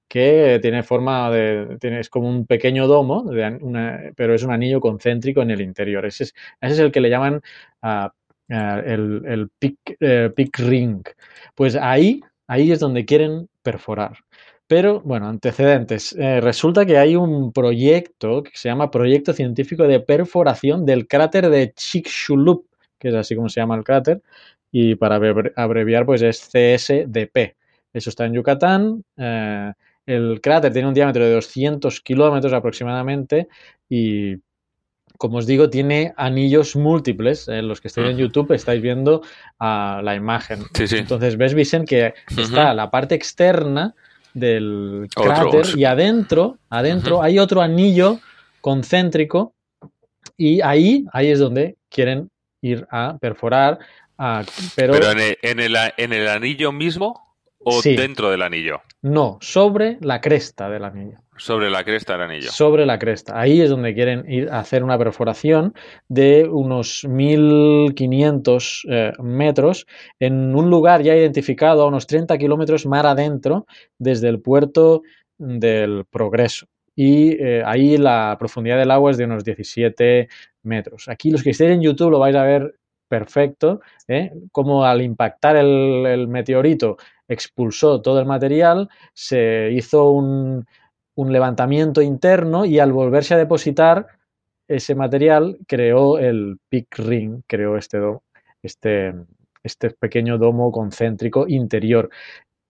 que 0.07 0.59
tiene 0.61 0.83
forma 0.83 1.31
de, 1.31 1.77
tiene, 1.81 1.99
es 1.99 2.09
como 2.09 2.29
un 2.29 2.45
pequeño 2.45 2.87
domo, 2.87 3.25
pero 4.15 4.35
es 4.35 4.43
un 4.43 4.51
anillo 4.51 4.79
concéntrico 4.79 5.41
en 5.41 5.49
el 5.49 5.61
interior. 5.61 6.05
Ese 6.05 6.25
es, 6.25 6.35
ese 6.61 6.73
es 6.73 6.79
el 6.79 6.91
que 6.91 7.01
le 7.01 7.09
llaman 7.09 7.41
uh, 7.81 8.07
uh, 8.49 8.79
el, 8.85 9.23
el 9.25 9.49
peak, 9.59 10.59
ring. 10.59 11.03
Pues 11.55 11.75
ahí, 11.75 12.21
ahí 12.47 12.71
es 12.71 12.79
donde 12.79 13.03
quieren 13.03 13.49
perforar. 13.63 14.17
Pero, 14.67 15.01
bueno, 15.01 15.27
antecedentes. 15.27 16.13
Eh, 16.13 16.39
resulta 16.41 16.85
que 16.85 16.97
hay 16.97 17.15
un 17.15 17.51
proyecto 17.51 18.43
que 18.43 18.51
se 18.53 18.69
llama 18.69 18.91
Proyecto 18.91 19.33
Científico 19.33 19.87
de 19.87 19.99
Perforación 19.99 20.85
del 20.85 21.07
cráter 21.07 21.49
de 21.49 21.73
Chicxulub, 21.73 22.65
que 22.97 23.09
es 23.09 23.15
así 23.15 23.35
como 23.35 23.49
se 23.49 23.59
llama 23.59 23.75
el 23.75 23.83
cráter, 23.83 24.21
y 24.77 24.95
para 24.95 25.15
abreviar, 25.55 26.05
pues 26.05 26.21
es 26.21 26.49
CSDP. 26.49 27.55
Eso 27.93 28.09
está 28.09 28.25
en 28.25 28.33
Yucatán. 28.33 29.05
Eh, 29.15 29.71
el 30.05 30.41
cráter 30.41 30.73
tiene 30.73 30.89
un 30.89 30.93
diámetro 30.93 31.23
de 31.23 31.33
200 31.33 32.01
kilómetros 32.01 32.51
aproximadamente 32.51 33.47
y, 33.87 34.35
como 35.17 35.37
os 35.37 35.47
digo, 35.47 35.69
tiene 35.69 36.13
anillos 36.17 36.75
múltiples. 36.75 37.47
En 37.47 37.69
los 37.69 37.79
que 37.79 37.87
estáis 37.87 38.09
en 38.09 38.17
YouTube 38.17 38.51
estáis 38.51 38.81
viendo 38.81 39.21
uh, 39.61 40.01
la 40.01 40.13
imagen. 40.13 40.63
Sí, 40.73 40.87
sí. 40.87 40.97
Entonces 40.97 41.37
ves, 41.37 41.53
Vicen, 41.53 41.85
que 41.85 42.07
uh 42.07 42.33
-huh. 42.33 42.41
está 42.41 42.73
la 42.73 42.91
parte 42.91 43.15
externa 43.15 43.95
del 44.33 45.07
cráter 45.15 45.61
otro. 45.61 45.77
y 45.79 45.85
adentro, 45.85 46.57
adentro 46.69 47.15
uh 47.15 47.19
-huh. 47.21 47.25
hay 47.25 47.39
otro 47.39 47.61
anillo 47.61 48.19
concéntrico 48.59 49.53
y 50.35 50.59
ahí, 50.59 51.05
ahí 51.13 51.31
es 51.31 51.39
donde 51.39 51.77
quieren 51.89 52.29
ir 52.61 52.85
a 52.91 53.17
perforar. 53.21 53.79
Uh, 54.17 54.43
pero, 54.75 54.93
pero 54.93 55.11
en, 55.11 55.19
el, 55.19 55.37
en, 55.41 55.59
el, 55.59 55.75
en 55.97 56.13
el 56.13 56.27
anillo 56.27 56.71
mismo 56.71 57.21
o 57.59 57.81
Sí. 57.81 57.95
dentro 57.95 58.29
del 58.29 58.43
anillo. 58.43 58.81
no, 59.01 59.37
sobre 59.41 59.97
la 60.01 60.21
cresta 60.21 60.69
del 60.69 60.83
anillo. 60.85 61.17
Sobre 61.37 61.69
la 61.69 61.83
cresta 61.83 62.13
del 62.13 62.21
anillo. 62.21 62.49
Sobre 62.51 62.85
la 62.85 62.97
cresta. 62.97 63.37
Ahí 63.37 63.59
es 63.59 63.69
donde 63.69 63.93
quieren 63.93 64.23
ir 64.31 64.49
a 64.49 64.59
hacer 64.59 64.83
una 64.83 64.97
perforación 64.97 65.73
de 66.07 66.47
unos 66.49 67.03
1500 67.03 68.85
eh, 68.89 69.11
metros 69.21 69.85
en 70.19 70.55
un 70.55 70.69
lugar 70.69 71.01
ya 71.01 71.15
identificado 71.15 71.83
a 71.83 71.87
unos 71.87 72.07
30 72.07 72.37
kilómetros 72.37 72.85
mar 72.85 73.05
adentro 73.05 73.65
desde 73.97 74.29
el 74.29 74.39
puerto 74.41 75.01
del 75.37 76.05
Progreso. 76.09 76.67
Y 76.95 77.31
eh, 77.43 77.61
ahí 77.65 77.97
la 77.97 78.35
profundidad 78.39 78.77
del 78.77 78.91
agua 78.91 79.11
es 79.11 79.17
de 79.17 79.25
unos 79.25 79.43
17 79.43 80.29
metros. 80.63 81.09
Aquí 81.09 81.31
los 81.31 81.43
que 81.43 81.49
estén 81.49 81.71
en 81.71 81.81
YouTube 81.81 82.11
lo 82.11 82.19
vais 82.19 82.35
a 82.35 82.43
ver 82.43 82.75
perfecto, 83.07 83.81
¿eh? 84.07 84.31
como 84.51 84.85
al 84.85 85.01
impactar 85.01 85.55
el, 85.55 86.27
meteorito 86.27 86.97
expulsó 87.27 88.01
todo 88.01 88.19
el 88.19 88.25
material, 88.25 88.89
se 89.13 89.71
hizo 89.71 90.11
un, 90.11 90.65
un 91.15 91.33
levantamiento 91.33 92.01
interno 92.01 92.65
y 92.65 92.79
al 92.79 92.91
volverse 92.91 93.33
a 93.33 93.37
depositar 93.37 94.07
ese 94.67 94.95
material 94.95 95.57
creó 95.67 96.17
el 96.17 96.57
Peak 96.69 96.99
Ring, 96.99 97.41
creó 97.47 97.77
este, 97.77 97.99
este, 98.61 99.13
este 99.63 99.91
pequeño 99.91 100.37
domo 100.37 100.71
concéntrico 100.71 101.47
interior. 101.47 102.09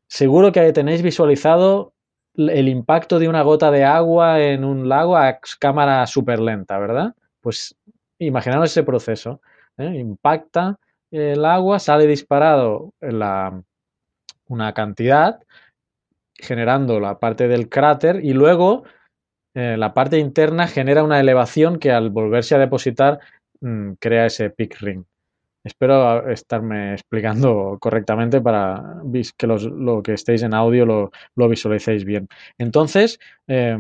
Seguro 0.08 0.51
que 0.51 0.72
tenéis 0.74 1.01
visualizado 1.01 1.94
el 2.38 2.68
impacto 2.68 3.18
de 3.18 3.30
una 3.30 3.44
gota 3.44 3.72
de 3.72 3.86
agua 3.86 4.42
en 4.42 4.65
un 4.65 4.89
lago 4.89 5.15
a 5.15 5.39
cámara 5.60 6.06
súper 6.06 6.39
lenta, 6.39 6.77
¿verdad? 6.77 7.15
Pues 7.42 7.75
imaginaos 8.20 8.72
ese 8.72 8.84
proceso. 8.84 9.42
¿Eh? 9.77 9.96
Impacta 9.96 10.77
el 11.12 11.46
agua, 11.46 11.79
sale 11.79 12.08
disparado 12.08 12.94
la, 13.00 13.62
una 14.48 14.74
cantidad, 14.74 15.39
generando 16.34 17.00
la 17.00 17.20
parte 17.20 17.48
del 17.48 17.70
cráter 17.70 18.24
y 18.24 18.34
luego 18.34 18.84
eh, 19.53 19.77
la 19.77 19.94
parte 19.94 20.20
interna 20.20 20.67
genera 20.67 21.03
una 21.03 21.20
elevación 21.20 21.79
que 21.79 21.91
al 21.91 22.10
volverse 22.10 22.55
a 22.55 22.60
depositar 22.60 23.20
mmm, 23.62 23.94
crea 24.00 24.25
ese 24.25 24.50
peak 24.50 24.77
ring. 24.82 25.05
Espero 25.65 26.29
estarme 26.29 26.93
explicando 26.93 27.79
correctamente 27.81 28.39
para 28.39 29.01
que 29.36 29.48
los, 29.48 29.63
lo 29.63 30.03
que 30.03 30.13
estéis 30.13 30.43
en 30.43 30.53
audio 30.53 30.86
lo, 30.86 31.12
lo 31.36 31.50
visualicéis 31.50 32.05
bien. 32.05 32.27
Entonces, 32.60 33.19
eh, 33.48 33.75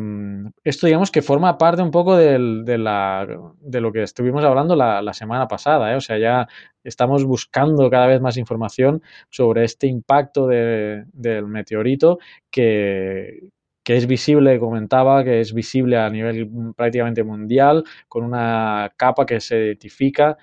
esto 0.63 0.87
digamos 0.87 1.11
que 1.11 1.21
forma 1.21 1.59
parte 1.59 1.83
un 1.83 1.91
poco 1.91 2.17
del, 2.17 2.65
de, 2.65 2.79
la, 2.79 3.27
de, 3.61 3.81
lo 3.81 3.91
que 3.91 4.01
estuvimos 4.01 4.43
hablando 4.43 4.75
la, 4.75 5.03
la 5.03 5.13
semana 5.13 5.47
pasada. 5.47 5.93
¿eh? 5.93 5.95
O 5.95 6.01
sea, 6.01 6.17
ya 6.17 6.47
estamos 6.83 7.23
buscando 7.23 7.87
cada 7.91 8.07
vez 8.07 8.19
más 8.19 8.37
información 8.37 9.03
sobre 9.29 9.63
este 9.63 9.85
impacto 9.85 10.47
de, 10.47 11.05
del 11.13 11.45
meteorito 11.45 12.17
que, 12.49 13.41
que 13.83 13.95
es 13.95 14.07
visible, 14.07 14.59
comentaba, 14.59 15.23
que 15.23 15.39
es 15.39 15.53
visible 15.53 15.97
a 15.97 16.09
nivel 16.09 16.49
prácticamente 16.75 17.23
mundial, 17.23 17.83
con 18.07 18.23
una 18.23 18.91
capa 18.97 19.27
que 19.27 19.39
se 19.39 19.57
identifica 19.57 20.35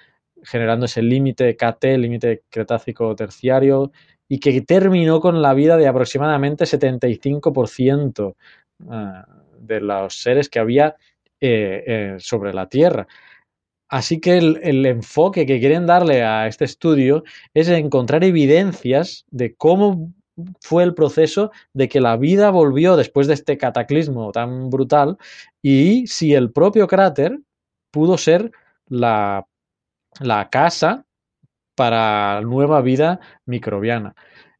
generando 0.42 0.86
ese 0.86 1.02
límite 1.02 1.56
KT, 1.56 1.84
límite 1.98 2.42
cretácico 2.50 3.14
terciario, 3.14 3.92
y 4.28 4.38
que 4.38 4.60
terminó 4.62 5.20
con 5.20 5.42
la 5.42 5.54
vida 5.54 5.76
de 5.76 5.86
aproximadamente 5.86 6.64
75% 6.64 8.34
ah, 8.88 9.26
de 9.58 9.80
los 9.80 10.14
seres 10.14 10.48
que 10.48 10.58
había 10.58 10.96
eh, 11.40 11.84
eh, 11.86 12.16
sobre 12.18 12.54
la 12.54 12.68
Tierra. 12.68 13.06
Así 13.88 14.20
que 14.20 14.38
el, 14.38 14.58
el, 14.62 14.86
enfoque 14.86 15.44
que 15.44 15.60
quieren 15.60 15.86
darle 15.86 16.22
a 16.22 16.46
este 16.46 16.64
estudio 16.64 17.24
es 17.52 17.68
encontrar 17.68 18.24
evidencias 18.24 19.26
de 19.30 19.54
cómo 19.54 20.12
fue 20.60 20.82
el 20.82 20.94
proceso 20.94 21.50
de 21.74 21.88
que 21.88 22.00
la 22.00 22.16
vida 22.16 22.50
volvió 22.50 22.96
después 22.96 23.26
de 23.26 23.34
este 23.34 23.58
cataclismo 23.58 24.32
tan 24.32 24.70
brutal 24.70 25.18
y 25.60 26.06
si 26.06 26.34
el 26.34 26.52
propio 26.52 26.86
cráter 26.86 27.38
pudo 27.90 28.16
ser 28.16 28.50
la 28.88 29.46
la 30.20 30.48
casa 30.50 31.04
para 31.74 32.40
nueva 32.42 32.80
vida 32.82 33.20
microbiana. 33.46 34.14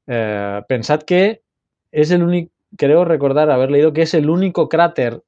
Eh, 0.07 0.63
pensad 0.69 1.03
que 1.03 1.43
es 1.91 2.11
el 2.11 2.23
único, 2.23 2.53
creo 2.77 3.05
recordar 3.05 3.51
haber 3.51 3.71
leído 3.71 3.93
que 3.93 4.03
es 4.03 4.15
el 4.15 4.31
único 4.31 4.69
cráter 4.69 5.23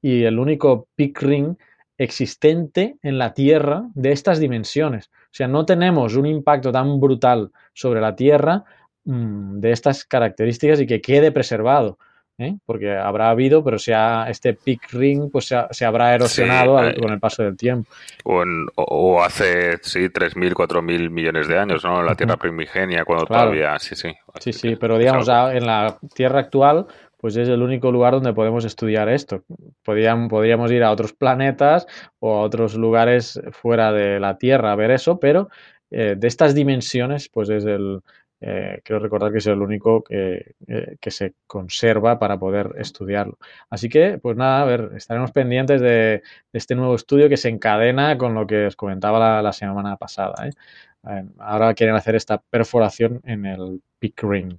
y 0.00 0.24
el 0.24 0.38
único 0.38 0.88
peak 0.96 1.22
ring 1.22 1.56
existente 1.98 2.96
en 3.02 3.18
la 3.18 3.34
Tierra 3.34 3.88
de 3.94 4.12
estas 4.12 4.40
dimensiones. 4.40 5.08
O 5.08 5.36
sea, 5.36 5.48
no 5.48 5.64
tenemos 5.64 6.16
un 6.16 6.26
impacto 6.26 6.72
tan 6.72 7.00
brutal 7.00 7.52
sobre 7.72 8.00
la 8.00 8.16
Tierra 8.16 8.64
mmm, 9.04 9.60
de 9.60 9.72
estas 9.72 10.04
características 10.04 10.80
y 10.80 10.86
que 10.86 11.00
quede 11.00 11.32
preservado. 11.32 11.98
¿Eh? 12.38 12.56
porque 12.64 12.96
habrá 12.96 13.30
habido, 13.30 13.62
pero 13.62 13.78
sea 13.78 14.26
este 14.28 14.54
peak 14.54 14.92
ring 14.92 15.30
pues 15.30 15.46
se, 15.46 15.56
ha, 15.56 15.68
se 15.70 15.84
habrá 15.84 16.14
erosionado 16.14 16.78
sí, 16.90 17.00
con 17.00 17.12
el 17.12 17.20
paso 17.20 17.42
del 17.42 17.56
tiempo. 17.56 17.90
O, 18.24 18.42
en, 18.42 18.66
o 18.76 19.22
hace, 19.22 19.78
sí, 19.82 20.08
3.000, 20.08 20.52
4.000 20.52 21.10
millones 21.10 21.48
de 21.48 21.58
años, 21.58 21.84
¿no? 21.84 22.00
En 22.00 22.06
la 22.06 22.14
Tierra 22.14 22.36
primigenia, 22.36 23.04
cuando 23.04 23.26
claro. 23.26 23.44
todavía, 23.44 23.78
sí, 23.78 23.94
sí. 23.94 24.12
Sí, 24.40 24.52
sí, 24.52 24.76
pero 24.76 24.98
digamos, 24.98 25.28
en 25.28 25.66
la 25.66 25.98
Tierra 26.14 26.40
actual, 26.40 26.86
pues 27.18 27.36
es 27.36 27.48
el 27.48 27.62
único 27.62 27.90
lugar 27.90 28.12
donde 28.14 28.34
podemos 28.34 28.64
estudiar 28.64 29.08
esto. 29.08 29.44
Podríamos, 29.82 30.28
podríamos 30.28 30.70
ir 30.70 30.82
a 30.82 30.90
otros 30.90 31.12
planetas 31.12 31.86
o 32.18 32.36
a 32.36 32.40
otros 32.40 32.74
lugares 32.74 33.40
fuera 33.52 33.92
de 33.92 34.20
la 34.20 34.36
Tierra 34.36 34.72
a 34.72 34.76
ver 34.76 34.90
eso, 34.90 35.18
pero 35.18 35.48
eh, 35.90 36.16
de 36.18 36.28
estas 36.28 36.54
dimensiones, 36.54 37.28
pues 37.28 37.48
es 37.48 37.64
el, 37.64 38.02
eh, 38.46 38.82
creo 38.84 38.98
recordar 38.98 39.32
que 39.32 39.38
es 39.38 39.46
el 39.46 39.62
único 39.62 40.04
que, 40.04 40.54
eh, 40.66 40.96
que, 41.00 41.10
se 41.10 41.32
conserva 41.46 42.18
para 42.18 42.38
poder 42.38 42.74
estudiarlo. 42.76 43.38
Así 43.70 43.88
que, 43.88 44.18
pues 44.18 44.36
nada, 44.36 44.60
a 44.60 44.64
ver, 44.66 44.90
estaremos 44.96 45.32
pendientes 45.32 45.80
de, 45.80 45.88
de 45.88 46.22
este 46.52 46.74
nuevo 46.74 46.94
estudio 46.94 47.30
que 47.30 47.38
se 47.38 47.48
encadena 47.48 48.18
con 48.18 48.34
lo 48.34 48.46
que 48.46 48.66
os 48.66 48.76
comentaba 48.76 49.18
la, 49.18 49.40
la 49.40 49.52
semana 49.54 49.96
pasada. 49.96 50.46
¿eh? 50.46 51.24
Ahora 51.38 51.72
quieren 51.72 51.96
hacer 51.96 52.16
esta 52.16 52.36
perforación 52.36 53.22
en 53.24 53.46
el 53.46 53.80
Peak 53.98 54.22
Ring. 54.22 54.58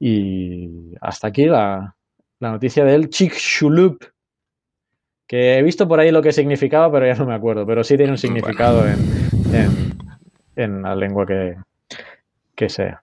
Y 0.00 0.94
hasta 1.02 1.28
aquí 1.28 1.44
la, 1.44 1.94
la 2.40 2.52
noticia 2.52 2.86
del 2.86 3.10
Chicxulub, 3.10 3.98
que 5.26 5.58
he 5.58 5.62
visto 5.62 5.86
por 5.86 6.00
ahí 6.00 6.10
lo 6.10 6.22
que 6.22 6.32
significaba, 6.32 6.90
pero 6.90 7.06
ya 7.06 7.16
no 7.16 7.26
me 7.26 7.34
acuerdo, 7.34 7.66
pero 7.66 7.84
sí 7.84 7.98
tiene 7.98 8.12
un 8.12 8.18
significado 8.18 8.88
en, 8.88 8.98
en, 9.52 9.98
en 10.56 10.82
la 10.82 10.96
lengua 10.96 11.26
que, 11.26 11.54
que 12.58 12.68
sea. 12.68 13.02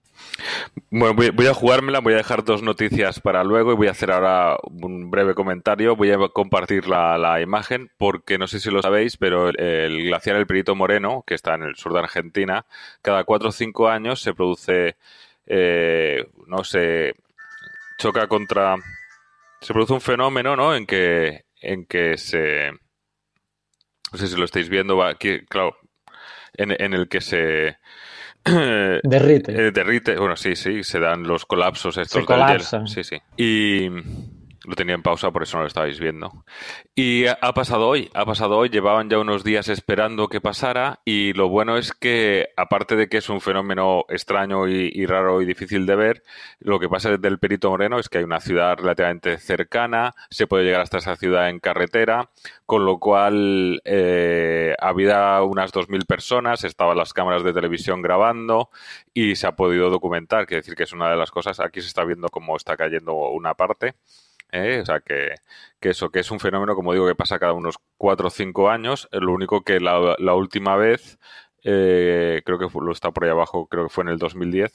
Bueno, 0.89 1.15
voy, 1.15 1.47
a 1.47 1.53
jugármela, 1.53 1.99
voy 1.99 2.13
a 2.13 2.17
dejar 2.17 2.43
dos 2.43 2.61
noticias 2.61 3.21
para 3.21 3.43
luego 3.45 3.71
y 3.71 3.75
voy 3.75 3.87
a 3.87 3.91
hacer 3.91 4.11
ahora 4.11 4.57
un 4.63 5.09
breve 5.09 5.33
comentario. 5.33 5.95
Voy 5.95 6.11
a 6.11 6.17
compartir 6.27 6.87
la, 6.87 7.39
imagen 7.41 7.89
porque 7.97 8.37
no 8.37 8.47
sé 8.47 8.59
si 8.59 8.69
lo 8.69 8.81
sabéis, 8.81 9.15
pero 9.15 9.49
el, 9.49 10.03
glaciar 10.03 10.35
El 10.35 10.45
Perito 10.45 10.75
Moreno, 10.75 11.23
que 11.25 11.35
está 11.35 11.55
en 11.55 11.63
el 11.63 11.75
sur 11.75 11.93
de 11.93 11.99
Argentina, 11.99 12.65
cada 13.01 13.23
cuatro 13.23 13.49
o 13.49 13.53
cinco 13.53 13.87
años 13.87 14.21
se 14.21 14.33
produce, 14.33 14.97
eh, 15.45 16.27
no 16.47 16.63
sé, 16.65 17.15
choca 17.97 18.27
contra... 18.27 18.75
Se 19.61 19.73
produce 19.73 19.93
un 19.93 20.01
fenómeno, 20.01 20.57
¿no? 20.57 20.75
En 20.75 20.85
que 20.85 21.45
en 21.61 21.85
que 21.85 22.17
se... 22.17 22.71
No 24.11 24.19
sé 24.19 24.27
si 24.27 24.35
lo 24.35 24.43
estáis 24.43 24.67
viendo, 24.67 24.97
va 24.97 25.09
aquí, 25.09 25.45
claro, 25.45 25.77
en 26.53 26.93
el 26.93 27.07
que 27.07 27.21
se... 27.21 27.77
derrite. 29.03 29.51
Eh, 29.67 29.71
derrite, 29.71 30.17
bueno, 30.17 30.35
sí, 30.35 30.55
sí, 30.55 30.83
se 30.83 30.99
dan 30.99 31.23
los 31.23 31.45
colapsos 31.45 31.97
estos 31.97 32.11
Se 32.11 32.19
del 32.19 32.25
colapsa. 32.25 32.77
hielo. 32.77 32.87
Sí, 32.87 33.03
sí. 33.03 33.17
Y 33.37 33.89
lo 34.65 34.75
tenía 34.75 34.95
en 34.95 35.01
pausa, 35.01 35.31
por 35.31 35.43
eso 35.43 35.57
no 35.57 35.63
lo 35.63 35.67
estabais 35.67 35.99
viendo. 35.99 36.45
Y 36.95 37.25
ha 37.27 37.53
pasado 37.53 37.87
hoy, 37.87 38.09
ha 38.13 38.25
pasado 38.25 38.57
hoy, 38.57 38.69
llevaban 38.69 39.09
ya 39.09 39.19
unos 39.19 39.43
días 39.43 39.69
esperando 39.69 40.27
que 40.27 40.41
pasara 40.41 40.99
y 41.05 41.33
lo 41.33 41.49
bueno 41.49 41.77
es 41.77 41.93
que, 41.93 42.49
aparte 42.57 42.95
de 42.95 43.07
que 43.07 43.17
es 43.17 43.29
un 43.29 43.41
fenómeno 43.41 44.05
extraño 44.09 44.67
y, 44.67 44.91
y 44.93 45.05
raro 45.05 45.41
y 45.41 45.45
difícil 45.45 45.85
de 45.85 45.95
ver, 45.95 46.23
lo 46.59 46.79
que 46.79 46.89
pasa 46.89 47.11
desde 47.11 47.27
el 47.27 47.39
Perito 47.39 47.69
Moreno 47.69 47.99
es 47.99 48.09
que 48.09 48.19
hay 48.19 48.23
una 48.23 48.39
ciudad 48.39 48.77
relativamente 48.77 49.37
cercana, 49.37 50.15
se 50.29 50.47
puede 50.47 50.63
llegar 50.65 50.81
hasta 50.81 50.97
esa 50.97 51.15
ciudad 51.15 51.49
en 51.49 51.59
carretera, 51.59 52.29
con 52.65 52.85
lo 52.85 52.99
cual 52.99 53.81
eh, 53.85 54.75
había 54.79 55.41
unas 55.43 55.71
2.000 55.71 56.05
personas, 56.05 56.63
estaban 56.63 56.97
las 56.97 57.13
cámaras 57.13 57.43
de 57.43 57.53
televisión 57.53 58.01
grabando 58.01 58.69
y 59.13 59.35
se 59.35 59.47
ha 59.47 59.55
podido 59.55 59.89
documentar, 59.89 60.45
quiere 60.45 60.61
decir 60.61 60.75
que 60.75 60.83
es 60.83 60.93
una 60.93 61.09
de 61.09 61.17
las 61.17 61.31
cosas, 61.31 61.59
aquí 61.59 61.81
se 61.81 61.87
está 61.87 62.03
viendo 62.03 62.29
cómo 62.29 62.55
está 62.55 62.75
cayendo 62.75 63.13
una 63.13 63.53
parte. 63.53 63.95
¿Eh? 64.55 64.81
O 64.81 64.85
sea, 64.85 64.99
que, 65.01 65.35
que 65.79 65.89
eso, 65.89 66.09
que 66.11 66.19
es 66.19 66.31
un 66.31 66.39
fenómeno, 66.39 66.75
como 66.75 66.93
digo, 66.93 67.07
que 67.07 67.15
pasa 67.15 67.39
cada 67.39 67.53
unos 67.53 67.75
4 67.97 68.27
o 68.27 68.29
5 68.31 68.69
años. 68.69 69.07
Eh, 69.11 69.19
Lo 69.21 69.33
único 69.33 69.63
que 69.63 69.79
la, 69.79 70.15
última 70.35 70.75
vez, 70.77 71.19
eh, 71.63 72.41
creo 72.45 72.59
que 72.59 72.67
lo 72.79 72.91
está 72.91 73.11
por 73.11 73.23
ahí 73.25 73.31
abajo, 73.31 73.67
creo 73.67 73.85
que 73.85 73.89
fue 73.93 74.03
en 74.03 74.09
el 74.09 74.17
2010, 74.19 74.73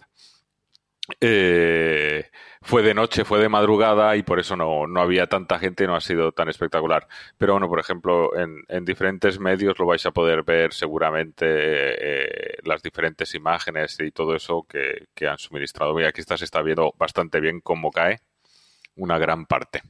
eh, 1.20 2.30
fue 2.62 2.82
de 2.82 2.94
noche, 2.94 3.24
fue 3.24 3.40
de 3.40 3.48
madrugada 3.48 4.16
y 4.16 4.22
por 4.22 4.38
eso 4.38 4.56
no, 4.56 4.86
no 4.86 5.00
había 5.00 5.26
tanta 5.26 5.58
gente, 5.58 5.86
no 5.86 5.96
ha 5.96 6.00
sido 6.00 6.32
tan 6.32 6.48
espectacular. 6.48 7.08
Pero 7.38 7.54
bueno, 7.54 7.68
por 7.68 7.80
ejemplo, 7.80 8.36
en, 8.38 8.64
en 8.68 8.84
diferentes 8.84 9.40
medios 9.40 9.78
lo 9.78 9.86
vais 9.86 10.04
a 10.06 10.12
poder 10.12 10.42
ver 10.44 10.72
seguramente 10.72 11.46
eh, 11.48 12.58
las 12.64 12.82
diferentes 12.82 13.34
imágenes 13.34 13.98
y 14.00 14.10
todo 14.12 14.36
eso 14.36 14.64
que, 14.68 15.06
que 15.14 15.26
han 15.28 15.38
suministrado. 15.38 15.94
Mira, 15.94 16.08
aquí 16.10 16.20
está, 16.20 16.36
se 16.36 16.44
está 16.44 16.62
viendo 16.62 16.92
bastante 16.98 17.40
bien 17.40 17.60
cómo 17.60 17.90
cae 17.90 18.20
una 18.96 19.18
gran 19.18 19.46
parte. 19.46 19.82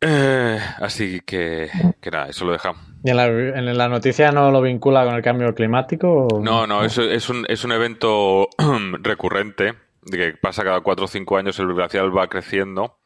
Eh, 0.00 0.58
así 0.80 1.20
que, 1.22 1.70
que 2.00 2.10
nada, 2.10 2.28
eso 2.28 2.44
lo 2.44 2.52
dejamos. 2.52 2.80
¿Y 3.02 3.10
en 3.10 3.16
la, 3.16 3.26
en 3.26 3.78
la 3.78 3.88
noticia 3.88 4.30
no 4.32 4.50
lo 4.50 4.60
vincula 4.60 5.04
con 5.04 5.14
el 5.14 5.22
cambio 5.22 5.54
climático? 5.54 6.26
o- 6.30 6.40
No, 6.42 6.66
no, 6.66 6.84
es, 6.84 6.98
es, 6.98 7.28
un, 7.30 7.46
es 7.48 7.64
un 7.64 7.72
evento 7.72 8.48
recurrente 9.00 9.74
de 10.02 10.18
que 10.18 10.32
pasa 10.36 10.62
cada 10.64 10.80
cuatro 10.82 11.06
o 11.06 11.08
cinco 11.08 11.36
años, 11.36 11.58
el 11.58 11.72
glacial 11.74 12.16
va 12.16 12.28
creciendo, 12.28 12.98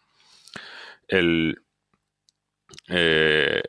el, 1.09 1.63
eh, 2.89 3.63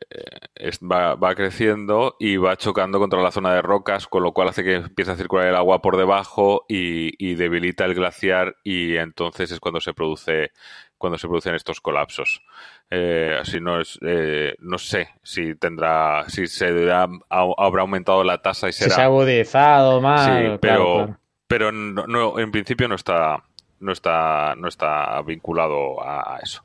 es- 0.54 0.80
va, 0.80 1.14
va 1.14 1.34
creciendo 1.34 2.16
y 2.18 2.36
va 2.36 2.56
chocando 2.56 2.98
contra 2.98 3.22
la 3.22 3.30
zona 3.30 3.54
de 3.54 3.62
rocas, 3.62 4.06
con 4.06 4.22
lo 4.22 4.32
cual 4.32 4.48
hace 4.48 4.64
que 4.64 4.74
empiece 4.76 5.12
a 5.12 5.16
circular 5.16 5.46
el 5.48 5.56
agua 5.56 5.80
por 5.82 5.96
debajo 5.96 6.64
y, 6.68 7.14
y 7.24 7.34
debilita 7.34 7.84
el 7.84 7.94
glaciar 7.94 8.56
y 8.64 8.96
entonces 8.96 9.50
es 9.52 9.60
cuando 9.60 9.80
se 9.80 9.94
produce 9.94 10.52
cuando 10.96 11.18
se 11.18 11.26
producen 11.28 11.54
estos 11.54 11.80
colapsos. 11.82 12.40
Eh, 12.88 13.36
así 13.38 13.60
no 13.60 13.78
es, 13.80 13.98
eh, 14.02 14.54
no 14.60 14.78
sé 14.78 15.10
si 15.22 15.54
tendrá, 15.54 16.24
si 16.28 16.46
se 16.46 16.72
dirá- 16.72 17.08
habrá 17.28 17.82
aumentado 17.82 18.24
la 18.24 18.40
tasa 18.40 18.68
y 18.68 18.72
Si 18.72 18.84
será 18.84 18.94
se 18.94 19.00
ha 19.02 19.04
agudizado 19.04 20.00
más. 20.00 20.24
Sí, 20.24 20.56
pero, 20.62 20.92
claro. 20.94 21.18
pero 21.46 21.72
no, 21.72 22.06
no, 22.06 22.38
en 22.38 22.50
principio 22.50 22.88
no 22.88 22.94
está, 22.94 23.42
no 23.80 23.92
está, 23.92 24.54
no 24.56 24.66
está 24.68 25.20
vinculado 25.22 26.02
a 26.02 26.38
eso. 26.42 26.64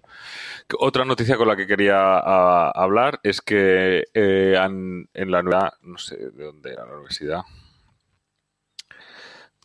Otra 0.78 1.04
noticia 1.06 1.36
con 1.38 1.48
la 1.48 1.56
que 1.56 1.66
quería 1.68 1.98
a- 2.00 2.72
hablar 2.72 3.20
es 3.24 3.42
que 3.42 4.04
eh, 4.14 4.56
han- 4.60 5.08
en 5.14 5.32
la 5.32 5.40
universidad, 5.40 5.74
no 5.82 5.98
sé 5.98 6.16
de 6.18 6.44
dónde 6.46 6.72
era 6.74 6.86
la 6.86 6.94
universidad. 6.94 7.42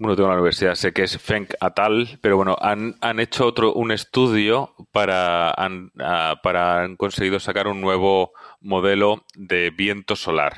Bueno, 0.01 0.17
tengo 0.17 0.29
la 0.29 0.35
universidad, 0.35 0.75
sé 0.75 0.93
que 0.93 1.05
es 1.05 1.19
Feng 1.19 1.47
Atal, 1.61 2.19
pero 2.21 2.37
bueno, 2.37 2.57
han, 2.61 2.97
han 3.01 3.21
hecho 3.21 3.47
otro 3.47 3.73
un 3.75 3.93
estudio 3.93 4.75
para 4.91 5.53
han, 5.53 5.93
ah, 6.01 6.41
para 6.43 6.83
han 6.83 6.97
conseguido 6.97 7.39
sacar 7.39 7.69
un 7.69 7.81
nuevo 7.81 8.33
modelo 8.61 9.25
de 9.37 9.71
viento 9.71 10.17
solar 10.17 10.55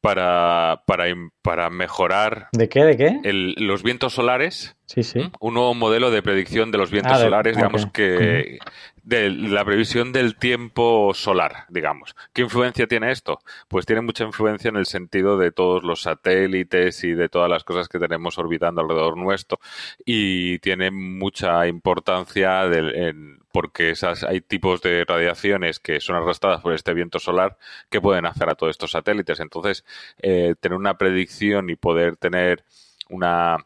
para 0.00 0.82
para, 0.86 1.04
para 1.42 1.70
mejorar 1.70 2.48
¿De 2.52 2.68
qué? 2.68 2.84
¿De 2.84 2.96
qué? 2.96 3.20
el- 3.22 3.54
los 3.56 3.84
vientos 3.84 4.14
solares, 4.14 4.76
Sí, 4.86 5.04
sí. 5.04 5.30
un 5.40 5.54
nuevo 5.54 5.74
modelo 5.74 6.10
de 6.10 6.22
predicción 6.22 6.72
de 6.72 6.78
los 6.78 6.90
vientos 6.90 7.12
Ah, 7.12 7.18
de- 7.18 7.24
solares, 7.24 7.56
digamos 7.56 7.84
ok. 7.86 7.92
que 7.92 8.58
de 9.06 9.30
la 9.30 9.64
previsión 9.64 10.12
del 10.12 10.34
tiempo 10.34 11.12
solar, 11.14 11.64
digamos. 11.68 12.16
¿Qué 12.32 12.42
influencia 12.42 12.88
tiene 12.88 13.12
esto? 13.12 13.38
Pues 13.68 13.86
tiene 13.86 14.02
mucha 14.02 14.24
influencia 14.24 14.68
en 14.68 14.74
el 14.76 14.84
sentido 14.86 15.38
de 15.38 15.52
todos 15.52 15.84
los 15.84 16.02
satélites 16.02 17.04
y 17.04 17.12
de 17.12 17.28
todas 17.28 17.48
las 17.48 17.62
cosas 17.62 17.88
que 17.88 18.00
tenemos 18.00 18.36
orbitando 18.36 18.80
alrededor 18.80 19.16
nuestro 19.16 19.60
y 20.04 20.58
tiene 20.58 20.90
mucha 20.90 21.68
importancia 21.68 22.68
del- 22.68 22.94
en- 22.96 23.38
porque 23.52 23.90
esas, 23.90 24.24
hay 24.24 24.40
tipos 24.40 24.82
de 24.82 25.04
radiaciones 25.04 25.78
que 25.78 26.00
son 26.00 26.16
arrastradas 26.16 26.60
por 26.60 26.74
este 26.74 26.92
viento 26.92 27.20
solar 27.20 27.56
que 27.88 28.00
pueden 28.00 28.26
hacer 28.26 28.50
a 28.50 28.56
todos 28.56 28.72
estos 28.72 28.90
satélites. 28.90 29.38
Entonces, 29.38 29.84
eh, 30.20 30.56
tener 30.60 30.76
una 30.76 30.98
predicción 30.98 31.70
y 31.70 31.76
poder 31.76 32.16
tener 32.16 32.64
una 33.08 33.58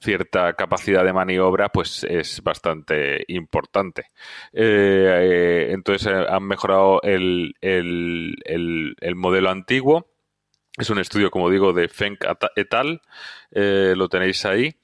cierta 0.00 0.54
capacidad 0.54 1.04
de 1.04 1.12
maniobra, 1.12 1.68
pues 1.68 2.04
es 2.04 2.42
bastante 2.42 3.24
importante. 3.28 4.06
Eh, 4.52 5.06
eh, 5.22 5.72
entonces 5.72 6.06
eh, 6.12 6.26
han 6.28 6.44
mejorado 6.44 7.02
el, 7.02 7.54
el- 7.60 8.36
el- 8.44 8.96
el 9.00 9.14
modelo 9.14 9.50
antiguo. 9.50 10.06
Es 10.78 10.88
un 10.90 10.98
estudio, 10.98 11.30
como 11.30 11.50
digo, 11.50 11.72
de 11.72 11.88
Feng 11.88 12.16
at- 12.26 12.52
et 12.56 12.72
al. 12.74 13.00
Lo 13.52 14.08
tenéis 14.08 14.44
ahí. 14.46 14.74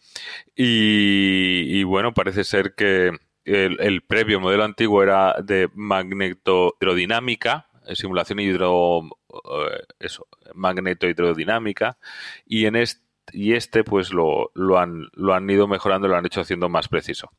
Y, 0.54 1.82
bueno, 1.84 2.12
parece 2.14 2.44
ser 2.44 2.74
que 2.74 3.12
el, 3.44 4.02
previo 4.02 4.40
modelo 4.40 4.64
antiguo 4.64 5.02
era 5.02 5.36
de 5.42 5.68
magnetohidrodinámica, 5.74 7.68
simulación 7.94 8.40
hidro, 8.40 9.02
eso, 10.00 10.26
magnetohidrodinámica, 10.54 11.98
y 12.46 12.66
en 12.66 12.76
este 12.76 13.05
y 13.32 13.54
este 13.54 13.84
pues 13.84 14.12
lo, 14.12 14.50
lo 14.54 14.78
han 14.78 15.08
lo 15.14 15.34
han 15.34 15.48
ido 15.50 15.66
mejorando, 15.68 16.08
lo 16.08 16.16
han 16.16 16.26
hecho 16.26 16.40
haciendo 16.40 16.68
más 16.68 16.88
preciso. 16.88 17.30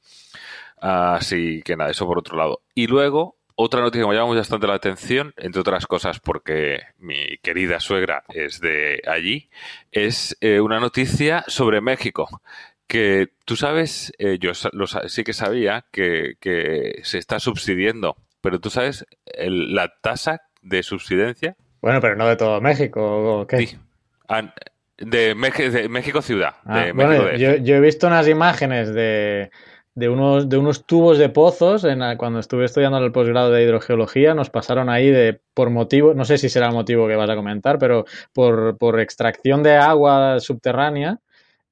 Así 0.78 1.62
que 1.64 1.76
nada, 1.76 1.92
eso 1.92 2.06
por 2.06 2.20
otro 2.20 2.38
lado. 2.38 2.62
Y 2.76 2.88
luego, 2.88 3.38
otra 3.56 3.82
noticia 3.82 4.04
que 4.04 4.10
me 4.10 4.16
llama 4.16 4.36
bastante 4.36 4.68
la 4.68 4.76
atención, 4.76 5.34
entre 5.38 5.62
otras 5.62 5.88
cosas 5.88 6.20
porque 6.20 6.82
mi 7.00 7.38
querida 7.42 7.80
suegra 7.80 8.24
es 8.30 8.60
de 8.60 9.02
allí, 9.08 9.50
es 9.92 10.38
eh, 10.42 10.60
una 10.60 10.80
noticia 10.80 11.44
sobre 11.48 11.82
México. 11.82 12.42
Que 12.86 13.34
tú 13.44 13.56
sabes, 13.58 14.14
eh, 14.18 14.38
yo 14.40 14.52
lo 14.72 14.88
sí 14.88 15.24
que 15.26 15.34
sabía 15.34 15.86
que, 15.92 16.36
que 16.40 17.02
se 17.04 17.18
está 17.18 17.40
subsidiando, 17.40 18.16
pero 18.40 18.60
tú 18.60 18.70
sabes 18.70 19.06
el- 19.26 19.74
la 19.76 19.94
tasa 20.02 20.42
de 20.62 20.84
subsidencia 20.84 21.58
Bueno, 21.82 22.00
pero 22.00 22.16
no 22.16 22.28
de 22.28 22.36
todo 22.38 22.62
México. 22.62 23.42
¿o 23.42 23.48
qué? 23.48 23.58
Sí. 23.68 23.78
De, 24.98 25.36
Mex- 25.36 25.72
de 25.72 25.90
México 25.90 26.22
ciudad. 26.22 26.56
Ah, 26.66 26.86
de 26.86 26.92
bueno, 26.92 27.10
México 27.12 27.28
DF. 27.30 27.40
yo, 27.40 27.56
yo 27.64 27.76
he 27.76 27.80
visto 27.80 28.08
unas 28.08 28.28
imágenes 28.28 28.94
de, 28.94 29.52
de 29.96 30.10
unos, 30.10 30.50
de 30.50 30.58
unos 30.58 30.86
tubos 30.86 31.18
de 31.18 31.30
pozos 31.30 31.84
en 31.84 32.00
la- 32.00 32.18
cuando 32.18 32.40
estuve 32.40 32.66
estudiando 32.66 32.98
el 33.00 33.12
posgrado 33.12 33.52
de 33.52 33.64
hidrogeología. 33.64 34.34
Nos 34.34 34.50
pasaron 34.50 34.90
ahí 34.90 35.10
de 35.10 35.40
por 35.54 35.70
motivo, 35.70 36.14
no 36.14 36.26
sé 36.26 36.38
si 36.38 36.50
será 36.50 36.68
el 36.68 36.74
motivo 36.74 37.08
que 37.08 37.16
vas 37.16 37.30
a 37.30 37.36
comentar, 37.36 37.78
pero 37.80 38.06
por, 38.34 38.78
por 38.78 39.00
extracción 39.00 39.64
de 39.64 39.76
agua 39.76 40.40
subterránea 40.40 41.20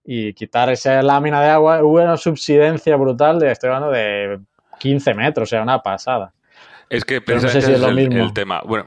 y 0.03 0.33
quitar 0.33 0.69
esa 0.69 1.01
lámina 1.01 1.41
de 1.41 1.49
agua, 1.49 1.83
hubo 1.83 2.01
una 2.03 2.17
subsidencia 2.17 2.95
brutal 2.95 3.39
de, 3.39 3.51
estoy 3.51 3.69
hablando 3.69 3.89
de 3.91 4.39
15 4.79 5.15
metros, 5.15 5.47
o 5.47 5.51
sea, 5.51 5.63
una 5.63 5.81
pasada. 5.81 6.31
Es 6.91 7.03
que 7.03 7.21
Pero 7.21 7.41
no 7.41 7.47
sé 7.47 7.59
si 7.61 7.71
es 7.71 7.79
lo 7.79 7.87
el, 7.89 7.95
mismo. 7.95 8.23
el 8.23 8.31
tema. 8.33 8.61
Bueno, 8.63 8.85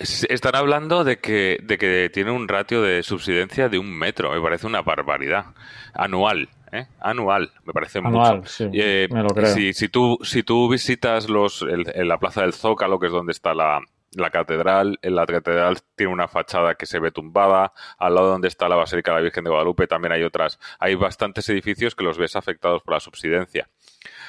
están 0.00 0.54
hablando 0.56 1.04
de 1.04 1.18
que, 1.18 1.58
de 1.62 1.78
que 1.78 2.10
tiene 2.12 2.30
un 2.30 2.48
ratio 2.48 2.82
de 2.82 3.02
subsidencia 3.02 3.68
de 3.68 3.78
un 3.78 3.90
metro. 3.96 4.32
Me 4.32 4.40
parece 4.40 4.66
una 4.66 4.82
barbaridad. 4.82 5.46
Anual, 5.94 6.48
¿eh? 6.72 6.86
Anual, 7.00 7.52
me 7.64 7.72
parece 7.72 7.98
Anual, 7.98 8.38
mucho. 8.38 8.48
sí, 8.48 8.68
Eh, 8.72 9.08
me 9.10 9.22
lo 9.22 9.28
creo. 9.30 9.46
Si, 9.54 9.72
si, 9.72 9.88
tú, 9.88 10.18
si 10.22 10.42
tú 10.42 10.68
visitas 10.70 11.28
los, 11.28 11.62
el- 11.62 11.90
en 11.94 12.08
la 12.08 12.18
plaza 12.18 12.42
del 12.42 12.52
Zócalo, 12.52 12.98
que 12.98 13.06
es 13.06 13.12
donde 13.12 13.32
está 13.32 13.54
la, 13.54 13.80
la 14.12 14.30
catedral, 14.30 14.98
en 15.02 15.14
la 15.14 15.26
catedral 15.26 15.78
tiene 15.94 16.12
una 16.12 16.28
fachada 16.28 16.74
que 16.74 16.86
se 16.86 16.98
ve 16.98 17.10
tumbada, 17.10 17.72
al 17.98 18.14
lado 18.14 18.28
donde 18.28 18.48
está 18.48 18.68
la 18.68 18.76
Basílica 18.76 19.12
de 19.12 19.16
la 19.18 19.22
Virgen 19.22 19.44
de 19.44 19.50
Guadalupe 19.50 19.86
también 19.86 20.12
hay 20.12 20.22
otras, 20.22 20.58
hay 20.78 20.94
bastantes 20.94 21.48
edificios 21.48 21.94
que 21.94 22.04
los 22.04 22.18
ves 22.18 22.36
afectados 22.36 22.82
por 22.82 22.94
la 22.94 23.00
subsidencia. 23.00 23.68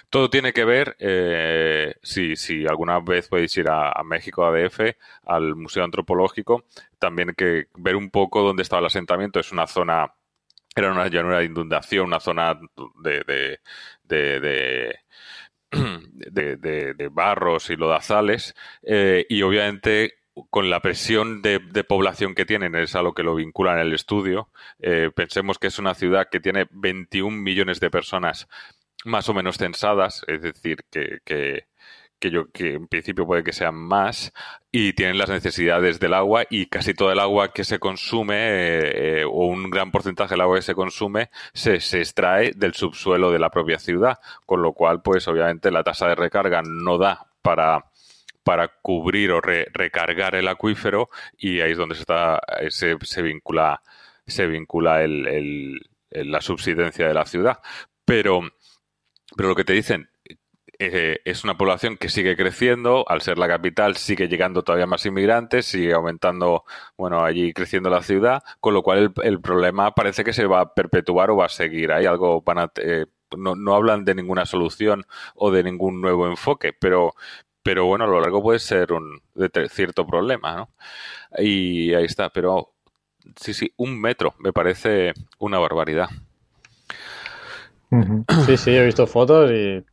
Todo 0.09 0.29
tiene 0.29 0.53
que 0.53 0.63
ver, 0.63 0.95
eh, 0.99 1.95
si, 2.01 2.65
alguna 2.65 2.99
vez 3.01 3.27
podéis 3.27 3.55
ir 3.57 3.67
a, 3.69 4.01
México, 4.03 4.45
a 4.45 4.51
DF, 4.51 4.95
al 5.25 5.55
Museo 5.55 5.83
Antropológico, 5.83 6.63
también 6.97 7.33
que 7.35 7.67
ver 7.75 7.95
un 7.97 8.09
poco 8.09 8.41
dónde 8.41 8.63
estaba 8.63 8.79
el 8.79 8.85
asentamiento. 8.85 9.39
Es 9.39 9.51
una 9.51 9.67
zona, 9.67 10.13
era 10.75 10.91
una 10.91 11.07
llanura 11.07 11.39
de 11.39 11.45
inundación, 11.45 12.07
una 12.07 12.21
zona 12.21 12.57
de, 13.03 13.23
de, 13.25 13.59
de, 14.03 14.39
de- 14.39 14.99
de, 16.31 17.09
barros 17.11 17.69
y 17.69 17.75
lodazales 17.75 18.55
eh, 18.83 19.25
y 19.29 19.41
obviamente 19.41 20.13
con 20.49 20.69
la 20.69 20.81
presión 20.81 21.41
de, 21.41 21.59
población 21.83 22.35
que 22.35 22.45
tienen, 22.45 22.75
es 22.75 22.95
a 22.95 23.01
lo 23.01 23.13
que 23.13 23.23
lo 23.23 23.35
vinculan 23.35 23.79
en 23.79 23.87
el 23.87 23.93
estudio. 23.93 24.49
Eh, 24.79 25.09
pensemos 25.15 25.57
que 25.59 25.67
es 25.67 25.79
una 25.79 25.95
ciudad 25.95 26.27
que 26.31 26.39
tiene 26.39 26.67
21 26.71 27.35
millones 27.35 27.79
de 27.79 27.89
personas 27.89 28.47
más 29.05 29.29
o 29.29 29.33
menos 29.33 29.57
censadas, 29.57 30.23
es 30.27 30.41
decir, 30.41 30.79
que, 30.91 31.19
que, 31.23 31.67
que 32.19 32.31
yo 32.31 32.51
que 32.51 32.73
en 32.73 32.87
principio 32.87 33.25
puede 33.25 33.43
que 33.43 33.53
sean 33.53 33.75
más 33.75 34.33
y 34.71 34.93
tienen 34.93 35.17
las 35.17 35.29
necesidades 35.29 35.99
del 35.99 36.13
agua 36.13 36.45
y 36.49 36.67
casi 36.67 36.93
todo 36.93 37.11
el 37.11 37.19
agua 37.19 37.53
que 37.53 37.63
se 37.63 37.79
consume 37.79 38.35
eh, 38.35 39.19
eh, 39.21 39.23
o 39.25 39.45
un 39.45 39.69
gran 39.69 39.91
porcentaje 39.91 40.33
del 40.33 40.41
agua 40.41 40.57
que 40.57 40.63
se 40.63 40.75
consume 40.75 41.29
se, 41.53 41.79
se, 41.79 41.99
extrae 41.99 42.53
del 42.55 42.73
subsuelo 42.73 43.31
de 43.31 43.39
la 43.39 43.51
propia 43.51 43.77
ciudad 43.77 44.19
con 44.47 44.63
lo 44.63 44.73
cual 44.73 45.01
pues 45.03 45.27
obviamente 45.27 45.69
la 45.69 45.83
tasa 45.83 46.07
de 46.07 46.15
recarga 46.15 46.63
no 46.63 46.97
da 46.97 47.27
para 47.43 47.85
para 48.43 48.69
cubrir 48.81 49.31
o 49.31 49.41
recargar 49.41 50.33
el 50.33 50.47
acuífero 50.47 51.09
y 51.37 51.59
ahí 51.61 51.73
es 51.73 51.77
donde 51.77 51.95
se 51.95 52.01
está 52.01 52.41
se, 52.69 52.97
se 53.03 53.21
vincula 53.21 53.83
se 54.27 54.47
vincula 54.47 55.03
el, 55.03 55.27
el, 55.27 56.31
la 56.31 56.41
subsidencia 56.41 57.07
de 57.07 57.13
la 57.13 57.25
ciudad. 57.25 57.59
Pero 58.05 58.41
pero 59.35 59.49
lo 59.49 59.55
que 59.55 59.63
te 59.65 59.73
dicen 59.73 60.09
eh, 60.79 61.21
es 61.25 61.43
una 61.43 61.57
población 61.57 61.97
que 61.97 62.09
sigue 62.09 62.35
creciendo, 62.35 63.03
al 63.07 63.21
ser 63.21 63.39
la 63.39 63.47
capital 63.47 63.95
sigue 63.97 64.27
llegando 64.27 64.63
todavía 64.63 64.85
más 64.85 65.05
inmigrantes, 65.07 65.65
sigue 65.65 65.93
aumentando, 65.93 66.65
bueno, 66.97 67.23
allí 67.23 67.51
creciendo 67.51 67.89
la 67.89 68.03
ciudad, 68.03 68.43
con 68.59 68.75
lo 68.75 68.83
cual 68.83 69.11
el, 69.23 69.41
problema 69.41 69.95
parece 69.95 70.23
que 70.23 70.33
se 70.33 70.45
va 70.45 70.61
a 70.61 70.73
perpetuar 70.75 71.31
o 71.31 71.37
va 71.37 71.45
a 71.47 71.49
seguir. 71.49 71.91
Hay 71.91 72.05
algo, 72.05 72.41
van 72.41 72.69
eh, 72.75 73.07
no, 73.35 73.55
no 73.55 73.75
hablan 73.75 74.05
de 74.05 74.13
ninguna 74.15 74.45
solución 74.45 75.05
o 75.35 75.51
de 75.51 75.63
ningún 75.63 75.99
nuevo 75.99 76.27
enfoque, 76.27 76.73
pero, 76.73 77.15
pero 77.63 77.85
bueno, 77.85 78.05
a 78.05 78.07
lo 78.07 78.21
largo 78.21 78.43
puede 78.43 78.59
ser 78.59 78.93
un 78.93 79.21
cierto 79.69 80.05
problema, 80.05 80.55
¿no? 80.55 80.69
Y 81.39 81.93
ahí 81.93 82.05
está, 82.05 82.29
pero 82.29 82.73
sí, 83.35 83.53
sí, 83.53 83.73
un 83.77 83.99
metro 83.99 84.35
me 84.39 84.53
parece 84.53 85.13
una 85.39 85.59
barbaridad. 85.59 86.09
Sí, 88.45 88.57
sí, 88.57 88.71
he 88.75 88.85
visto 88.85 89.07
fotos 89.07 89.49
y, 89.51 89.83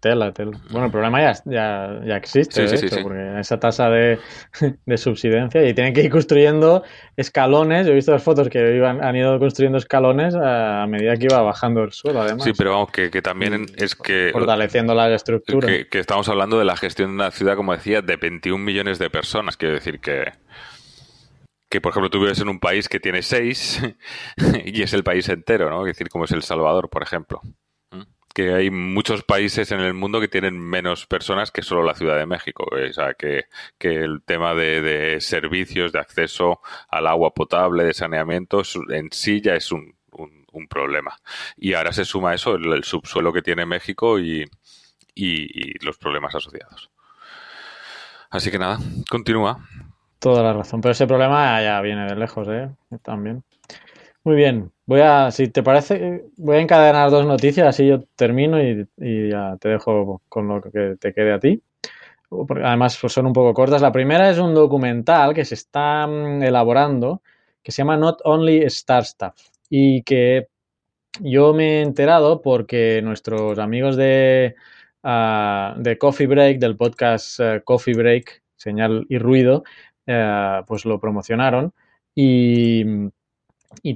tela, 0.00 0.32
tela, 0.32 0.58
Bueno, 0.70 0.86
el 0.86 0.92
problema 0.92 1.20
ya, 1.20 1.34
ya, 1.44 2.00
ya 2.04 2.16
existe, 2.16 2.66
sí, 2.68 2.88
sí, 2.88 2.96
porque 3.02 3.38
esa 3.38 3.60
tasa 3.60 3.90
de, 3.90 4.18
de, 4.86 4.96
subsidencia 4.96 5.66
y 5.68 5.74
tienen 5.74 5.92
que 5.92 6.02
ir 6.02 6.10
construyendo 6.10 6.82
escalones. 7.16 7.86
Yo 7.86 7.92
he 7.92 7.96
visto 7.96 8.12
las 8.12 8.22
fotos 8.22 8.48
que 8.48 8.76
iban, 8.76 9.04
han 9.04 9.16
ido 9.16 9.38
construyendo 9.38 9.76
escalones 9.76 10.34
a 10.34 10.86
medida 10.88 11.16
que 11.16 11.26
iba 11.26 11.42
bajando 11.42 11.82
el 11.84 11.92
suelo, 11.92 12.22
además. 12.22 12.44
Sí, 12.44 12.52
pero 12.56 12.72
vamos, 12.72 12.90
que, 12.90 13.10
que 13.10 13.20
también 13.20 13.66
es 13.76 13.94
que... 13.94 14.30
Fortaleciendo 14.32 14.94
las 14.94 15.10
estructuras. 15.12 15.70
Que, 15.70 15.86
que 15.86 15.98
estamos 15.98 16.28
hablando 16.28 16.58
de 16.58 16.64
la 16.64 16.76
gestión 16.76 17.10
de 17.10 17.14
una 17.14 17.30
ciudad, 17.30 17.56
como 17.56 17.72
decía, 17.72 18.00
de 18.00 18.16
21 18.16 18.62
millones 18.62 18.98
de 18.98 19.10
personas. 19.10 19.56
Quiero 19.58 19.74
decir 19.74 20.00
que 20.00 20.32
que, 21.68 21.80
por 21.80 21.90
ejemplo, 21.90 22.10
tú 22.10 22.20
vives 22.20 22.40
en 22.40 22.48
un 22.48 22.60
país 22.60 22.88
que 22.88 23.00
tiene 23.00 23.22
seis 23.22 23.80
y 24.64 24.82
es 24.82 24.92
el 24.92 25.04
país 25.04 25.28
entero, 25.28 25.70
¿no? 25.70 25.86
Es 25.86 25.96
decir, 25.96 26.08
como 26.08 26.24
es 26.24 26.32
El 26.32 26.42
Salvador, 26.42 26.88
por 26.90 27.02
ejemplo. 27.02 27.40
Que 28.32 28.52
hay 28.52 28.68
muchos 28.68 29.22
países 29.22 29.70
en 29.70 29.78
el 29.78 29.94
mundo 29.94 30.20
que 30.20 30.26
tienen 30.26 30.58
menos 30.58 31.06
personas 31.06 31.52
que 31.52 31.62
solo 31.62 31.84
la 31.84 31.94
Ciudad 31.94 32.18
de 32.18 32.26
México. 32.26 32.66
O 32.68 32.92
sea, 32.92 33.14
que, 33.14 33.44
el 33.78 34.22
tema 34.24 34.54
de, 34.54 35.18
servicios, 35.20 35.92
de 35.92 36.00
acceso 36.00 36.60
al 36.88 37.06
agua 37.06 37.32
potable, 37.32 37.84
de 37.84 37.94
saneamiento, 37.94 38.62
en 38.90 39.12
sí 39.12 39.40
ya 39.40 39.54
es 39.54 39.70
un, 39.70 39.94
problema. 40.68 41.16
Y 41.56 41.74
ahora 41.74 41.92
se 41.92 42.04
suma 42.04 42.34
eso, 42.34 42.56
el, 42.56 42.82
subsuelo 42.82 43.32
que 43.32 43.42
tiene 43.42 43.66
México 43.66 44.18
y, 44.18 44.44
y 45.14 45.84
los 45.84 45.96
problemas 45.98 46.34
asociados. 46.34 46.90
Así 48.30 48.50
que 48.50 48.58
nada, 48.58 48.78
continúa. 49.08 49.64
Toda 50.24 50.42
la 50.42 50.54
razón. 50.54 50.80
Pero 50.80 50.92
ese 50.92 51.06
problema 51.06 51.62
ya 51.62 51.82
viene 51.82 52.06
de 52.06 52.16
lejos, 52.16 52.48
¿eh? 52.48 52.70
También. 53.02 53.44
Muy 54.24 54.36
bien. 54.36 54.72
Voy 54.86 55.02
a, 55.02 55.30
si 55.30 55.48
te 55.48 55.62
parece, 55.62 56.24
voy 56.38 56.56
a 56.56 56.60
encadenar 56.60 57.10
dos 57.10 57.26
noticias, 57.26 57.66
así 57.66 57.86
yo 57.86 58.04
termino 58.16 58.58
y, 58.58 58.88
ya 59.28 59.58
te 59.60 59.68
dejo 59.68 60.22
con 60.30 60.48
lo 60.48 60.62
que 60.62 60.96
te 60.98 61.12
quede 61.12 61.34
a 61.34 61.40
ti. 61.40 61.62
Porque 62.30 62.64
además 62.64 62.96
pues, 62.98 63.12
son 63.12 63.26
un 63.26 63.34
poco 63.34 63.52
cortas. 63.52 63.82
La 63.82 63.92
primera 63.92 64.30
es 64.30 64.38
un 64.38 64.54
documental 64.54 65.34
que 65.34 65.44
se 65.44 65.56
está 65.56 66.06
mm, 66.06 66.42
elaborando 66.42 67.20
que 67.62 67.70
se 67.70 67.82
llama 67.82 67.98
Not 67.98 68.22
Only 68.24 68.62
Star 68.62 69.04
Stuff 69.04 69.34
y 69.68 70.02
que 70.04 70.48
yo 71.20 71.52
me 71.52 71.80
he 71.80 71.82
enterado 71.82 72.40
porque 72.40 73.02
nuestros 73.02 73.58
amigos 73.58 73.96
de, 73.96 74.54
ah, 75.02 75.74
de 75.76 75.98
Coffee 75.98 76.26
Break, 76.26 76.60
del 76.60 76.76
podcast 76.78 77.40
eh, 77.40 77.60
Coffee 77.62 77.94
Break, 77.94 78.42
señal 78.56 79.04
y 79.10 79.18
ruido, 79.18 79.64
eh, 80.06 80.62
pues 80.66 80.84
lo 80.84 81.00
promocionaron 81.00 81.72
y, 82.14 82.84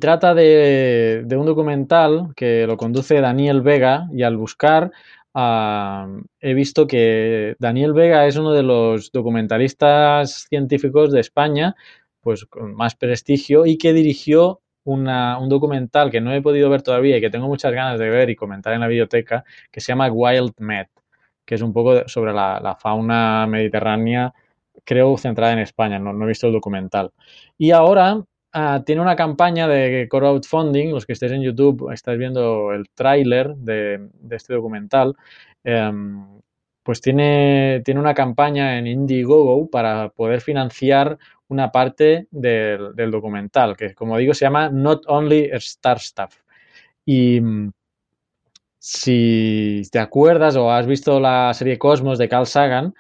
trata 0.01 0.35
de, 0.35 1.27
un 1.31 1.47
documental 1.47 2.33
que 2.35 2.67
lo 2.67 2.77
conduce 2.77 3.21
Daniel 3.21 3.61
Vega 3.63 4.09
y 4.13 4.23
al 4.23 4.37
buscar 4.37 4.91
ah, 5.35 6.09
he 6.41 6.55
visto 6.55 6.87
que 6.87 7.57
Daniel 7.59 7.93
Vega 7.93 8.27
es 8.27 8.37
uno 8.37 8.53
de 8.53 8.63
los 8.63 9.13
documentalistas 9.13 10.47
científicos 10.49 11.13
de 11.13 11.21
España 11.21 11.77
pues 12.21 12.47
con 12.47 12.75
más 12.75 12.97
prestigio 12.97 13.67
y 13.67 13.79
que 13.79 13.93
dirigió 13.93 14.61
un 14.85 15.49
documental 15.51 16.11
que 16.11 16.23
no 16.23 16.33
he 16.33 16.41
podido 16.41 16.71
ver 16.71 16.81
todavía 16.83 17.19
y 17.19 17.21
que 17.21 17.29
tengo 17.29 17.47
muchas 17.47 17.73
ganas 17.73 17.99
de 17.99 18.09
ver 18.09 18.31
y 18.31 18.37
comentar 18.37 18.73
en 18.73 18.81
la 18.81 18.89
biblioteca 18.89 19.45
que 19.71 19.81
se 19.83 19.93
llama 19.93 20.11
Wild 20.11 20.55
Med, 20.61 20.87
que 21.45 21.57
es 21.57 21.63
un 21.63 21.75
poco 21.75 22.09
sobre 22.09 22.33
la 22.33 22.77
fauna 22.81 23.47
mediterránea 23.47 24.33
creo, 24.89 25.19
centrada 25.19 25.53
en 25.53 25.59
España, 25.59 25.99
no, 25.99 26.25
he 26.25 26.27
visto 26.27 26.47
el 26.47 26.55
documental. 26.55 27.13
Y 27.59 27.73
ahora 27.73 28.25
ah, 28.55 28.83
tiene 28.87 29.03
una 29.03 29.17
campaña 29.17 29.69
de 29.69 30.09
crowdfunding, 30.11 30.91
los 30.93 31.05
que 31.05 31.13
estéis 31.13 31.33
en 31.33 31.43
YouTube 31.43 31.93
estáis 31.93 32.19
viendo 32.19 32.73
el 32.73 32.89
tráiler 32.95 33.55
de, 33.57 34.09
este 34.31 34.55
documental, 34.55 35.15
em, 35.63 36.41
pues 36.83 37.03
tiene, 37.03 37.83
tiene 37.85 38.01
una 38.01 38.15
campaña 38.15 38.79
en 38.79 38.87
Indiegogo 38.87 39.69
para 39.69 40.09
poder 40.09 40.41
financiar 40.41 41.19
una 41.49 41.71
parte 41.71 42.27
del, 42.31 43.11
documental, 43.11 43.77
que 43.77 43.95
como 43.95 44.17
digo 44.17 44.33
se 44.33 44.47
llama 44.47 44.71
Not 44.71 45.05
Only 45.07 45.51
Star 45.53 45.99
Stuff. 46.01 46.35
Y 47.05 47.43
si 48.79 49.83
te 49.93 49.99
acuerdas 49.99 50.57
o 50.57 50.71
has 50.73 50.87
visto 50.87 51.21
la 51.21 51.53
serie 51.53 51.79
Cosmos 51.79 52.17
de 52.19 52.29
Carl 52.29 52.47
Sagan, 52.47 52.95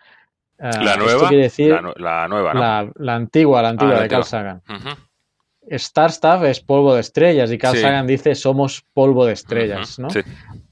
Ah, 0.59 0.83
la 0.83 0.97
nueva. 0.97 1.31
Decir, 1.31 1.79
la, 1.97 2.27
nueva, 2.29 2.55
¿no? 2.55 2.93
la, 2.97 3.15
antigua, 3.15 3.63
la 3.63 3.69
antigua 3.69 3.99
ah, 3.99 4.03
de 4.03 4.09
Carl 4.09 4.25
Sagan. 4.25 4.63
Star 5.71 6.11
Stuff 6.11 6.45
es 6.45 6.61
polvo 6.61 6.95
de 6.95 7.01
estrellas 7.01 7.53
y 7.53 7.59
Carl 7.59 7.77
Sagan 7.77 8.07
dice 8.07 8.35
somos 8.35 8.85
polvo 8.95 9.27
de 9.27 9.35
estrellas, 9.35 9.99
¿no? 9.99 10.09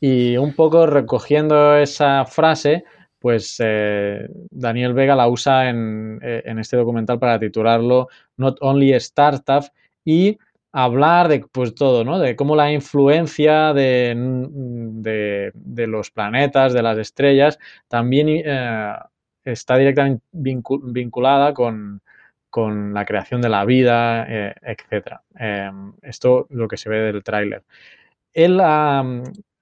Y 0.01 0.37
un 0.37 0.55
poco 0.55 0.87
recogiendo 0.87 1.77
esa 1.77 2.25
frase, 2.25 2.85
pues 3.19 3.57
eh, 3.59 4.27
Daniel 4.51 4.95
Vega 4.95 5.15
la 5.15 5.29
usa 5.29 5.69
en, 5.69 6.19
eh, 6.23 6.43
en, 6.47 6.59
este 6.59 6.77
documental 6.77 7.19
para 7.19 7.39
titularlo 7.39 8.09
Not 8.37 8.59
Only 8.61 8.93
Star 8.95 9.37
Stuff 9.37 9.69
y 10.05 10.39
hablar 10.73 11.29
de 11.29 11.45
pues 11.53 11.75
todo, 11.75 12.05
¿no? 12.05 12.19
De 12.19 12.37
cómo 12.37 12.57
la 12.57 12.73
influencia 12.73 13.73
de, 13.73 14.15
de, 14.17 15.53
de 15.55 15.87
los 15.87 16.11
planetas, 16.11 16.73
de 16.73 16.83
las 16.83 16.99
estrellas, 16.99 17.59
también 17.89 18.29
eh, 18.29 18.93
está 19.47 19.77
directamente 19.77 20.25
vinculada 20.33 21.55
con, 21.55 22.03
la 22.95 23.05
creación 23.05 23.43
de 23.43 23.51
la 23.51 23.67
vida, 23.67 24.25
eh, 24.29 24.55
etc. 24.63 25.21
Em, 25.39 25.93
esto 26.01 26.47
es 26.49 26.57
lo 26.57 26.69
que 26.69 26.79
se 26.79 26.89
ve 26.89 27.01
del 27.13 27.23
tráiler. 27.23 27.63
Él 28.33 28.61
ha, 28.63 29.05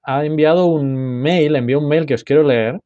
enviado 0.07 0.67
un 0.67 1.21
mail, 1.21 1.57
envió 1.57 1.81
un 1.81 1.89
mail 1.89 2.07
que 2.07 2.15
os 2.15 2.25
quiero 2.25 2.45
leer, 2.45 2.81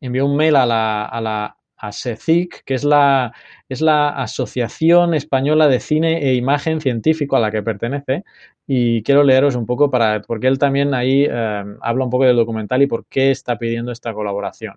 envió 0.00 0.26
un 0.26 0.36
mail 0.36 0.56
a 0.56 0.66
la, 0.66 1.04
a 1.06 1.20
la 1.22 1.56
ASECIC, 1.76 2.64
que 2.64 2.74
es 2.74 2.84
la, 2.84 3.32
es 3.68 3.80
la 3.80 4.10
Asociación 4.10 5.14
Española 5.14 5.68
de 5.68 5.80
Cine 5.80 6.22
e 6.22 6.34
Imagen 6.34 6.80
Científico 6.80 7.36
a 7.36 7.40
la 7.40 7.50
que 7.50 7.62
pertenece, 7.62 8.24
y 8.66 9.02
quiero 9.02 9.22
leeros 9.22 9.54
un 9.56 9.66
poco 9.66 9.90
para, 9.90 10.22
porque 10.22 10.48
él 10.48 10.58
también 10.58 10.94
ahí 10.94 11.24
em, 11.24 11.78
habla 11.80 12.04
un 12.04 12.10
poco 12.10 12.24
del 12.24 12.36
documental 12.36 12.82
y 12.82 12.86
por 12.86 13.06
qué 13.06 13.30
está 13.30 13.58
pidiendo 13.58 13.92
esta 13.92 14.12
colaboración. 14.14 14.76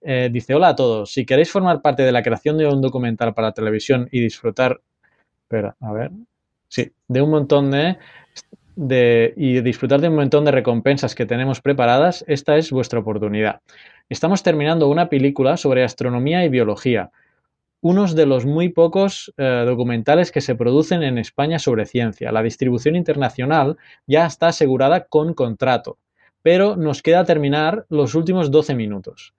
Eh, 0.00 0.28
dice, 0.32 0.54
hola 0.54 0.68
a 0.68 0.76
todos, 0.76 1.12
si 1.12 1.26
queréis 1.26 1.50
formar 1.50 1.82
parte 1.82 2.02
de 2.04 2.12
la 2.12 2.22
creación 2.22 2.56
de 2.56 2.66
un 2.66 2.80
documental 2.80 3.34
para 3.34 3.52
televisión 3.52 4.08
y 4.12 4.20
disfrutar, 4.20 4.80
espera, 5.42 5.76
a 5.80 5.92
ver, 5.92 6.10
sí, 6.68 6.92
de 7.08 7.22
un 7.22 7.30
montón 7.30 7.70
de, 7.70 7.98
de, 8.76 9.34
y 9.36 9.60
disfrutar 9.60 10.00
de 10.00 10.08
un 10.08 10.16
montón 10.16 10.44
de 10.44 10.52
recompensas 10.52 11.14
que 11.14 11.26
tenemos 11.26 11.60
preparadas, 11.60 12.24
esta 12.28 12.56
es 12.56 12.70
vuestra 12.70 13.00
oportunidad. 13.00 13.60
Estamos 14.08 14.42
terminando 14.42 14.88
una 14.88 15.08
película 15.08 15.56
sobre 15.56 15.84
astronomía 15.84 16.44
y 16.44 16.48
biología, 16.48 17.10
unos 17.80 18.14
de 18.14 18.26
los 18.26 18.44
muy 18.46 18.70
pocos 18.70 19.32
eh, 19.36 19.64
documentales 19.66 20.32
que 20.32 20.40
se 20.40 20.54
producen 20.54 21.02
en 21.02 21.18
España 21.18 21.58
sobre 21.58 21.86
ciencia. 21.86 22.32
La 22.32 22.42
distribución 22.42 22.96
internacional 22.96 23.76
ya 24.06 24.26
está 24.26 24.48
asegurada 24.48 25.06
con 25.06 25.34
contrato. 25.34 25.98
pero 26.42 26.76
nos 26.76 27.02
queda 27.02 27.24
terminar 27.24 27.84
los 27.90 28.14
últimos 28.14 28.50
12 28.50 28.74
minutos. 28.74 29.34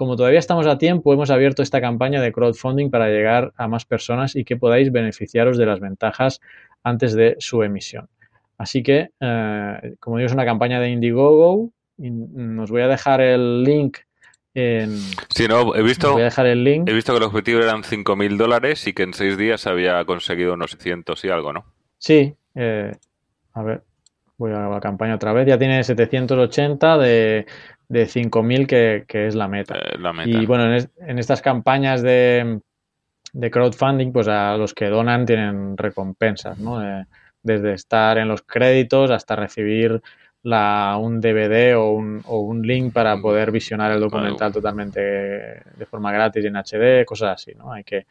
Como 0.00 0.16
todavía 0.16 0.38
estamos 0.38 0.66
a 0.66 0.78
tiempo, 0.78 1.12
hemos 1.12 1.28
abierto 1.28 1.62
esta 1.62 1.78
campaña 1.78 2.22
de 2.22 2.32
crowdfunding 2.32 2.88
para 2.88 3.10
llegar 3.10 3.52
a 3.58 3.68
más 3.68 3.84
personas 3.84 4.34
y 4.34 4.44
que 4.44 4.56
podáis 4.56 4.90
beneficiaros 4.90 5.58
de 5.58 5.66
las 5.66 5.78
ventajas 5.78 6.40
antes 6.82 7.12
de 7.12 7.36
su 7.38 7.62
emisión. 7.62 8.08
Así 8.56 8.82
que, 8.82 9.10
eh, 9.20 9.94
como 10.00 10.16
digo, 10.16 10.26
es 10.26 10.32
una 10.32 10.46
campaña 10.46 10.80
de 10.80 10.88
Indiegogo. 10.88 11.68
Nos 11.98 12.70
voy 12.70 12.80
a 12.80 12.88
dejar 12.88 13.20
el 13.20 13.62
link 13.62 13.98
en... 14.54 14.96
Sí, 15.34 15.46
no, 15.46 15.74
he 15.76 15.82
visto, 15.82 16.12
voy 16.12 16.22
a 16.22 16.24
dejar 16.24 16.46
el 16.46 16.64
link. 16.64 16.88
he 16.88 16.94
visto 16.94 17.12
que 17.12 17.18
el 17.18 17.24
objetivo 17.24 17.60
eran 17.60 17.82
5.000 17.82 18.38
dólares 18.38 18.86
y 18.86 18.94
que 18.94 19.02
en 19.02 19.12
seis 19.12 19.36
días 19.36 19.66
había 19.66 20.02
conseguido 20.06 20.54
unos 20.54 20.78
100 20.78 21.04
y 21.24 21.28
algo, 21.28 21.52
¿no? 21.52 21.66
Sí, 21.98 22.34
eh, 22.54 22.92
a 23.52 23.62
ver, 23.62 23.82
voy 24.40 24.52
a 24.52 24.68
la 24.68 24.80
campaña 24.80 25.14
otra 25.14 25.32
vez. 25.32 25.46
Ya 25.46 25.58
tiene 25.58 25.84
780 25.84 26.98
de, 26.98 27.46
de 27.88 28.06
5.000 28.06 28.66
que, 28.66 29.04
que 29.06 29.26
es 29.28 29.34
la 29.34 29.46
meta. 29.46 29.76
Eh, 29.78 29.98
la 29.98 30.12
meta. 30.12 30.28
Y 30.28 30.46
bueno, 30.46 30.64
en, 30.64 30.72
es- 30.72 30.88
en 30.98 31.18
estas 31.18 31.42
campañas 31.42 32.02
de, 32.02 32.60
de 33.32 33.50
crowdfunding, 33.50 34.12
pues 34.12 34.28
a 34.28 34.56
los 34.56 34.74
que 34.74 34.86
donan 34.86 35.26
tienen 35.26 35.76
recompensas, 35.76 36.58
¿no? 36.58 36.82
Eh, 36.82 37.04
desde 37.42 37.74
estar 37.74 38.18
en 38.18 38.28
los 38.28 38.42
créditos 38.42 39.10
hasta 39.10 39.36
recibir 39.36 40.02
la, 40.42 40.96
un 41.00 41.20
DVD 41.20 41.74
o 41.76 41.90
un, 41.92 42.22
o 42.26 42.40
un 42.40 42.62
link 42.62 42.92
para 42.94 43.16
Mm. 43.16 43.22
poder 43.22 43.50
visionar 43.50 43.92
el 43.92 44.00
documental 44.00 44.52
totalmente 44.52 45.00
de 45.00 45.86
forma 45.86 46.12
gratis 46.12 46.42
y 46.44 46.46
en 46.48 46.56
HD, 46.56 47.04
cosas 47.04 47.34
así, 47.34 47.52
¿no? 47.54 47.72
Hay 47.72 47.84
que 47.84 48.06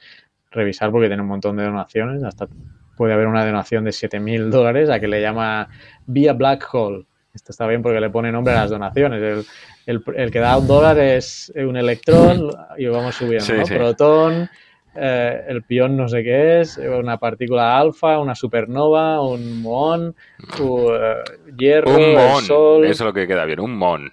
revisar 0.51 0.91
porque 0.91 1.07
tiene 1.07 1.21
un 1.23 1.27
montón 1.29 1.57
de 1.57 1.63
donaciones, 1.65 2.23
hasta 2.23 2.47
puede 2.99 3.13
haber 3.13 3.27
una 3.27 3.45
donación 3.45 3.85
de 3.85 3.91
7.000 3.91 4.49
dólares 4.49 4.89
a 4.89 4.99
que 4.99 5.07
le 5.07 5.21
llama 5.21 5.69
Via 6.05 6.33
Black 6.33 6.67
Hole. 6.73 7.05
Esto 7.33 7.53
está 7.53 7.65
bien 7.65 7.81
porque 7.81 8.01
le 8.01 8.09
pone 8.09 8.29
nombre 8.29 8.53
a 8.53 8.57
las 8.63 8.71
donaciones. 8.71 9.23
El, 9.23 9.45
el, 9.85 10.03
el 10.17 10.31
que 10.31 10.39
da 10.39 10.57
un 10.57 10.67
dólar 10.67 10.99
es 10.99 11.49
un 11.55 11.77
electrón 11.77 12.49
y 12.77 12.87
vamos 12.87 13.15
subiendo, 13.15 13.45
Sí, 13.45 13.53
¿no? 13.53 13.65
sí. 13.65 13.73
Protón, 13.73 14.49
eh, 14.95 15.45
el 15.47 15.63
pión 15.63 15.95
no 15.95 16.09
sé 16.09 16.23
qué 16.23 16.59
es, 16.59 16.77
una 16.77 17.17
partícula 17.17 17.77
alfa, 17.79 18.19
una 18.19 18.35
supernova, 18.35 19.21
un 19.25 19.61
muón, 19.61 20.13
eh, 20.59 21.15
hierro, 21.57 21.95
Un 21.95 22.01
el 22.01 22.41
sol, 22.41 22.83
Eso 22.83 22.91
es 22.91 23.07
lo 23.07 23.13
que 23.13 23.27
queda 23.27 23.45
bien, 23.45 23.61
un 23.61 23.77
mon. 23.77 24.11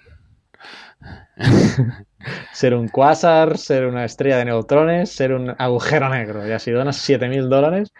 ser 2.53 2.73
un 2.73 2.87
quasar, 2.87 3.57
ser 3.57 3.85
una 3.85 4.05
estrella 4.05 4.37
de 4.37 4.45
neutrones, 4.45 5.11
ser 5.11 5.33
un 5.33 5.53
agujero 5.57 6.09
negro. 6.09 6.47
Y 6.47 6.59
si 6.59 6.71
donas 6.71 6.97
7.000 7.07 7.47
dólares, 7.47 7.93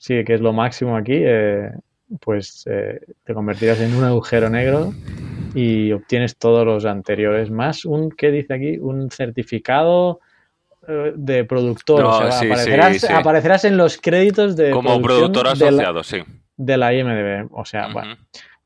sí, 0.00 0.24
que 0.24 0.32
es 0.34 0.40
lo 0.40 0.52
máximo 0.54 0.96
aquí, 0.96 1.12
eh, 1.14 1.70
pues 2.20 2.64
eh, 2.68 3.00
te 3.22 3.34
convertirás 3.34 3.80
en 3.80 3.94
un 3.94 4.02
agujero 4.04 4.48
negro 4.48 4.92
y 5.54 5.92
obtienes 5.92 6.36
todos 6.36 6.64
los 6.66 6.84
anteriores, 6.86 7.50
más 7.50 7.84
un, 7.84 8.10
¿qué 8.10 8.30
dice 8.30 8.54
aquí? 8.54 8.78
Un 8.78 9.10
certificado 9.10 10.20
eh, 10.88 11.12
de 11.14 11.44
productor. 11.44 12.00
No, 12.02 12.08
o 12.08 12.22
sea, 12.22 12.32
sí, 12.32 12.46
aparecerás, 12.46 12.96
sí. 13.00 13.12
aparecerás 13.12 13.64
en 13.66 13.76
los 13.76 13.98
créditos 13.98 14.56
de 14.56 14.70
Como 14.70 15.00
productor 15.02 15.56
de 15.56 15.64
la- 15.64 15.66
asociado, 15.68 16.02
sí. 16.02 16.18
de 16.56 16.76
la 16.76 16.94
IMDB. 16.94 17.48
O 17.52 17.64
sea, 17.64 17.88
bueno. 17.92 18.16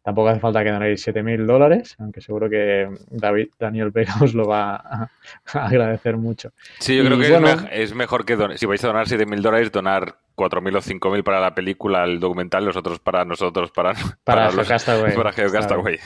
Tampoco 0.02 0.28
hace 0.28 0.40
falta 0.40 0.62
que 0.62 0.70
donéis 0.70 1.02
7.000 1.08 1.46
dólares, 1.46 1.96
aunque 1.98 2.20
seguro 2.20 2.50
que 2.50 2.86
David, 3.08 3.48
Daniel 3.58 3.90
Vega 3.90 4.12
os 4.20 4.34
lo 4.34 4.46
va 4.46 4.74
a, 4.76 5.10
a 5.54 5.66
agradecer 5.66 6.18
mucho. 6.18 6.52
Sí, 6.78 6.94
yo 6.94 7.04
Y 7.04 7.06
creo 7.06 7.18
que 7.18 7.30
bueno- 7.30 7.48
es, 7.72 7.90
es 7.90 7.94
mejor 7.94 8.26
que 8.26 8.36
don- 8.36 8.58
si 8.58 8.66
vais 8.66 8.84
a 8.84 8.88
donar 8.88 9.06
7.000 9.08 9.40
dólares, 9.40 9.72
donar 9.72 10.16
4.000 10.36 10.76
o 10.76 10.80
5.000 10.80 11.22
para 11.22 11.40
la 11.40 11.54
película, 11.54 12.04
el 12.04 12.18
documental, 12.20 12.64
los 12.64 12.76
otros 12.76 12.98
para 12.98 13.24
nosotros, 13.24 13.70
para, 13.70 13.94
Para 14.24 14.46
los- 14.46 14.54
Geocastaway. 14.56 15.14
para 15.16 15.32
Geocastaway. 15.32 15.98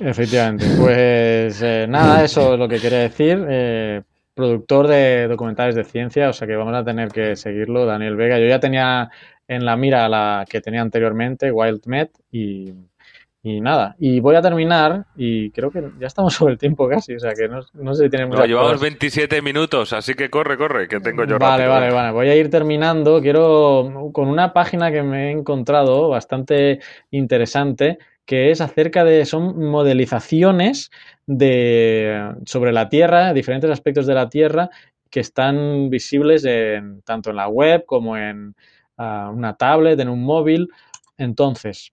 Efectivamente. 0.00 0.66
Pues 0.78 1.62
eh, 1.62 1.86
nada, 1.88 2.24
eso 2.24 2.54
es 2.54 2.58
lo 2.58 2.68
que 2.68 2.78
quiere 2.78 2.96
decir. 2.96 3.44
Eh, 3.48 4.02
productor 4.34 4.86
de 4.88 5.28
documentales 5.28 5.74
de 5.74 5.84
ciencia, 5.84 6.28
o 6.28 6.32
sea 6.32 6.46
que 6.46 6.56
vamos 6.56 6.74
a 6.74 6.84
tener 6.84 7.08
que 7.08 7.36
seguirlo, 7.36 7.86
Daniel 7.86 8.16
Vega. 8.16 8.38
Yo 8.38 8.46
ya 8.46 8.60
tenía 8.60 9.10
en 9.48 9.64
la 9.64 9.76
mira 9.76 10.08
la 10.08 10.44
que 10.48 10.60
tenía 10.60 10.82
anteriormente, 10.82 11.50
WildMed, 11.50 12.08
y, 12.30 12.72
y 13.46 13.60
nada. 13.60 13.94
Y 14.00 14.18
voy 14.18 14.34
a 14.34 14.42
terminar, 14.42 15.04
y 15.14 15.50
creo 15.52 15.70
que 15.70 15.80
ya 16.00 16.08
estamos 16.08 16.34
sobre 16.34 16.54
el 16.54 16.58
tiempo 16.58 16.88
casi, 16.88 17.14
o 17.14 17.20
sea 17.20 17.32
que 17.32 17.46
no, 17.46 17.60
no 17.74 17.94
sé 17.94 18.04
si 18.04 18.10
tiene 18.10 18.26
No, 18.26 18.30
muchas 18.32 18.48
llevamos 18.48 18.72
cosas. 18.72 18.82
27 18.82 19.40
minutos, 19.40 19.92
así 19.92 20.14
que 20.14 20.28
corre, 20.30 20.56
corre, 20.58 20.88
que 20.88 20.98
tengo 20.98 21.24
yo 21.24 21.38
Vale, 21.38 21.64
rápido. 21.64 21.70
vale, 21.70 21.92
vale. 21.92 22.12
Voy 22.12 22.28
a 22.28 22.34
ir 22.34 22.50
terminando. 22.50 23.20
Quiero 23.22 24.10
con 24.12 24.26
una 24.26 24.52
página 24.52 24.90
que 24.90 25.04
me 25.04 25.28
he 25.28 25.30
encontrado 25.30 26.08
bastante 26.08 26.80
interesante, 27.12 27.98
que 28.24 28.50
es 28.50 28.60
acerca 28.60 29.04
de, 29.04 29.24
son 29.24 29.64
modelizaciones 29.64 30.90
de, 31.24 32.34
sobre 32.46 32.72
la 32.72 32.88
Tierra, 32.88 33.32
diferentes 33.32 33.70
aspectos 33.70 34.08
de 34.08 34.14
la 34.14 34.28
Tierra 34.28 34.70
que 35.08 35.20
están 35.20 35.88
visibles 35.88 36.44
en, 36.44 37.00
tanto 37.02 37.30
en 37.30 37.36
la 37.36 37.46
web 37.46 37.84
como 37.86 38.16
en 38.16 38.56
ah, 38.96 39.30
una 39.32 39.56
tablet, 39.56 40.00
en 40.00 40.08
un 40.08 40.24
móvil. 40.24 40.68
Entonces, 41.16 41.92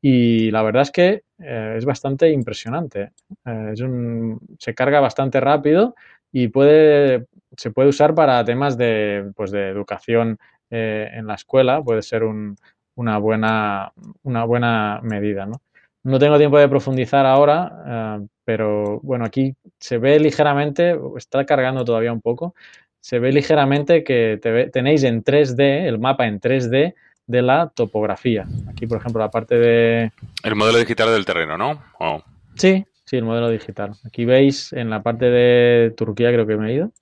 y 0.00 0.50
la 0.50 0.62
verdad 0.62 0.82
es 0.82 0.90
que 0.90 1.22
eh, 1.38 1.74
es 1.76 1.84
bastante 1.84 2.30
impresionante. 2.30 3.12
Eh, 3.44 3.70
es 3.72 3.80
un- 3.80 4.38
se 4.58 4.74
carga 4.74 5.00
bastante 5.00 5.40
rápido 5.40 5.94
y 6.32 6.48
puede, 6.48 7.26
se 7.56 7.70
puede 7.70 7.88
usar 7.88 8.14
para 8.14 8.44
temas 8.44 8.76
de, 8.78 9.32
pues 9.36 9.50
de 9.50 9.68
educación 9.68 10.38
eh, 10.70 11.08
en 11.12 11.26
la 11.26 11.34
escuela. 11.34 11.82
Puede 11.82 12.02
ser 12.02 12.24
un- 12.24 12.56
una, 12.96 13.18
buena, 13.18 13.92
una 14.22 14.44
buena 14.44 15.00
medida, 15.02 15.46
¿no? 15.46 15.60
No 16.06 16.20
tengo 16.20 16.38
tiempo 16.38 16.56
de 16.58 16.68
profundizar 16.68 17.26
ahora, 17.26 18.18
eh, 18.20 18.26
pero 18.44 19.00
bueno, 19.02 19.24
aquí 19.24 19.54
se 19.80 19.98
ve 19.98 20.20
ligeramente, 20.20 20.96
está 21.16 21.44
cargando 21.44 21.84
todavía 21.84 22.12
un 22.12 22.20
poco, 22.20 22.54
se 23.00 23.18
ve 23.18 23.32
ligeramente 23.32 24.04
que 24.04 24.38
te 24.40 24.50
ve- 24.52 24.70
tenéis 24.70 25.02
en 25.02 25.24
3D, 25.24 25.88
el 25.88 25.98
mapa 25.98 26.28
en 26.28 26.38
3D 26.38 26.94
de 27.26 27.42
la 27.42 27.72
topografía. 27.74 28.46
Aquí, 28.68 28.86
por 28.86 28.98
ejemplo, 28.98 29.20
la 29.20 29.32
parte 29.32 29.56
de... 29.58 30.12
El 30.44 30.54
modelo 30.54 30.78
digital 30.78 31.10
del 31.10 31.24
terreno, 31.24 31.58
¿no? 31.58 31.82
Oh. 31.98 32.22
Sí, 32.54 32.86
sí, 33.04 33.16
el 33.16 33.24
modelo 33.24 33.48
digital. 33.48 33.94
Aquí 34.04 34.24
veis 34.24 34.72
en 34.72 34.90
la 34.90 35.02
parte 35.02 35.24
de 35.28 35.90
Turquía, 35.96 36.30
creo 36.32 36.46
que 36.46 36.56
me 36.56 36.70
he 36.70 36.74
ido. 36.74 36.92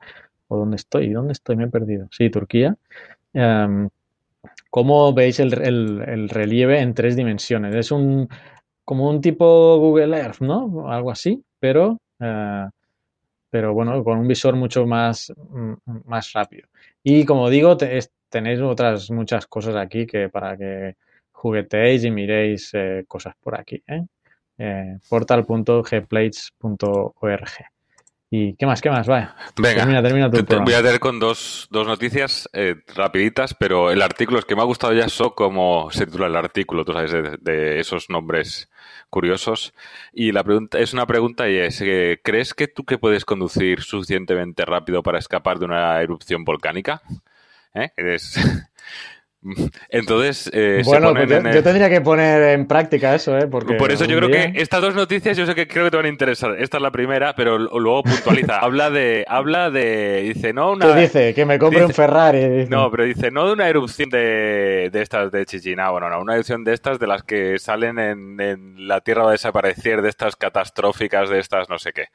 ¿O 0.49 0.57
dónde 0.57 0.77
estoy? 0.77 1.11
¿Dónde 1.11 1.33
estoy? 1.35 1.57
Me 1.57 1.64
he 1.64 1.69
perdido. 1.69 2.09
Sí, 2.11 2.31
Turquía. 2.31 2.75
Em, 3.35 3.90
cómo 4.71 5.12
veis 5.12 5.40
el, 5.40 5.53
el- 5.62 6.03
el 6.07 6.29
relieve 6.31 6.81
en 6.81 6.95
tres 6.95 7.17
dimensiones. 7.17 7.75
Es 7.75 7.90
un 7.90 8.29
como 8.85 9.09
un 9.09 9.20
tipo 9.20 9.79
Google 9.79 10.16
Earth, 10.18 10.40
¿no? 10.40 10.88
Algo 10.90 11.11
así, 11.11 11.42
pero, 11.59 11.99
eh, 12.20 12.66
pero 13.51 13.75
bueno, 13.75 14.03
con 14.05 14.18
un 14.18 14.29
visor 14.29 14.57
mucho 14.57 14.87
más, 14.87 15.33
mm, 15.37 15.75
más 16.07 16.33
rápido. 16.33 16.68
Y 17.03 17.25
como 17.25 17.51
digo, 17.51 17.77
tenéis 18.29 18.61
otras 18.61 19.11
muchas 19.11 19.47
cosas 19.47 19.77
aquí 19.77 20.07
que 20.07 20.29
para 20.29 20.57
que 20.57 20.94
jugueteéis 21.33 22.05
y 22.05 22.11
miréis 22.11 22.70
eh, 22.75 23.05
cosas 23.09 23.35
por 23.40 23.59
aquí, 23.59 23.83
¿eh? 23.87 24.05
Eh, 24.59 24.99
portal.gplates.org. 25.09 27.74
¿Y 28.37 28.57
qué 28.57 28.66
más? 28.66 28.81
¿Qué 28.81 28.90
más? 28.90 29.07
Vaya. 29.07 29.37
Venga, 29.57 29.77
Termina, 29.83 30.03
termina 30.03 30.29
tu 30.29 30.42
te- 30.42 30.57
voy 30.57 30.75
a 30.75 30.83
tener 30.83 30.99
con 30.99 31.20
dos, 31.20 31.68
dos 31.70 31.87
noticias 31.87 32.49
eh, 32.53 32.75
rapiditas, 32.97 33.55
pero 33.55 33.92
el 33.92 34.03
artículo 34.03 34.40
es 34.40 34.44
que 34.44 34.57
me 34.57 34.62
ha 34.62 34.64
gustado 34.64 34.92
ya 34.92 35.05
eso 35.05 35.37
como 35.37 35.88
se 35.92 36.05
titula 36.07 36.27
el 36.27 36.35
artículo, 36.35 36.85
tú 36.85 36.92
sabes, 36.94 37.12
de, 37.12 37.37
de 37.40 37.79
esos 37.79 38.11
nombres 38.11 38.68
curiosos. 39.09 39.73
Y 40.12 40.33
la 40.33 40.42
pregunta 40.42 40.81
es 40.81 40.92
una 40.92 41.07
pregunta 41.07 41.49
y 41.49 41.59
es, 41.59 41.81
eh, 41.81 42.20
¿crees 42.25 42.55
que 42.55 42.66
tú 42.66 42.85
que 42.85 42.99
puedes 42.99 43.25
conducir 43.25 43.83
suficientemente 43.83 44.64
rápido 44.64 45.05
para 45.05 45.20
escapar 45.20 45.61
de 45.61 45.66
una 45.66 46.03
erupción 46.03 46.42
volcánica? 46.44 47.03
¿Eh? 47.73 47.92
Eres- 47.97 48.35
Entonces, 49.91 50.51
eh, 50.53 50.81
bueno, 50.85 51.09
se 51.09 51.13
ponen 51.15 51.15
pues 51.15 51.29
yo, 51.31 51.37
en 51.37 51.47
el- 51.49 51.55
yo 51.55 51.63
tendría 51.63 51.91
que 51.91 52.01
poner 52.01 52.43
en 52.55 52.67
práctica 52.67 53.15
eso, 53.15 53.37
¿eh? 53.37 53.47
Porque 53.47 53.75
Por 53.75 53.93
eso 53.93 54.05
yo 54.07 54.17
creo 54.17 54.31
que 54.31 54.53
estas 54.61 54.81
dos 54.81 54.95
noticias 54.95 55.37
yo 55.37 55.45
sé 55.47 55.55
que 55.55 55.69
creo 55.69 55.85
que 55.85 55.91
te 55.91 55.97
van 55.99 56.07
a 56.07 56.09
interesar. 56.09 56.57
Esta 56.59 56.79
es 56.79 56.83
la 56.83 56.91
primera, 56.91 57.35
pero 57.35 57.59
luego 57.59 58.03
puntualiza. 58.03 58.59
habla 58.61 58.91
de, 58.91 59.25
habla 59.29 59.71
de, 59.71 60.33
dice, 60.35 60.53
no 60.53 60.73
una. 60.73 60.95
¿Qué 60.95 61.01
dice? 61.03 61.35
Que 61.35 61.45
me 61.45 61.59
compre 61.59 61.81
dice- 61.81 61.87
un 61.89 61.95
Ferrari. 61.95 62.49
dice. 62.49 62.71
No, 62.71 62.91
pero 62.91 63.05
dice, 63.05 63.31
no 63.31 63.47
de 63.47 63.53
una 63.53 63.69
erupción 63.69 64.09
de, 64.09 64.89
de 64.91 65.03
estas 65.03 65.31
de 65.31 65.45
Chichina, 65.45 65.91
bueno, 65.91 66.09
no, 66.09 66.21
una 66.21 66.35
erupción 66.35 66.65
de 66.65 66.73
estas 66.73 66.99
de 66.99 67.07
las 67.07 67.23
que 67.23 67.59
salen 67.59 67.99
en, 67.99 68.41
en 68.41 68.89
la 68.89 69.01
Tierra 69.03 69.25
va 69.25 69.29
a 69.29 69.33
desaparecer, 69.33 70.01
de 70.03 70.09
estas 70.09 70.37
catastróficas, 70.37 71.29
de 71.29 71.39
estas 71.39 71.69
no 71.69 71.79
sé 71.79 71.93
qué. 71.93 72.07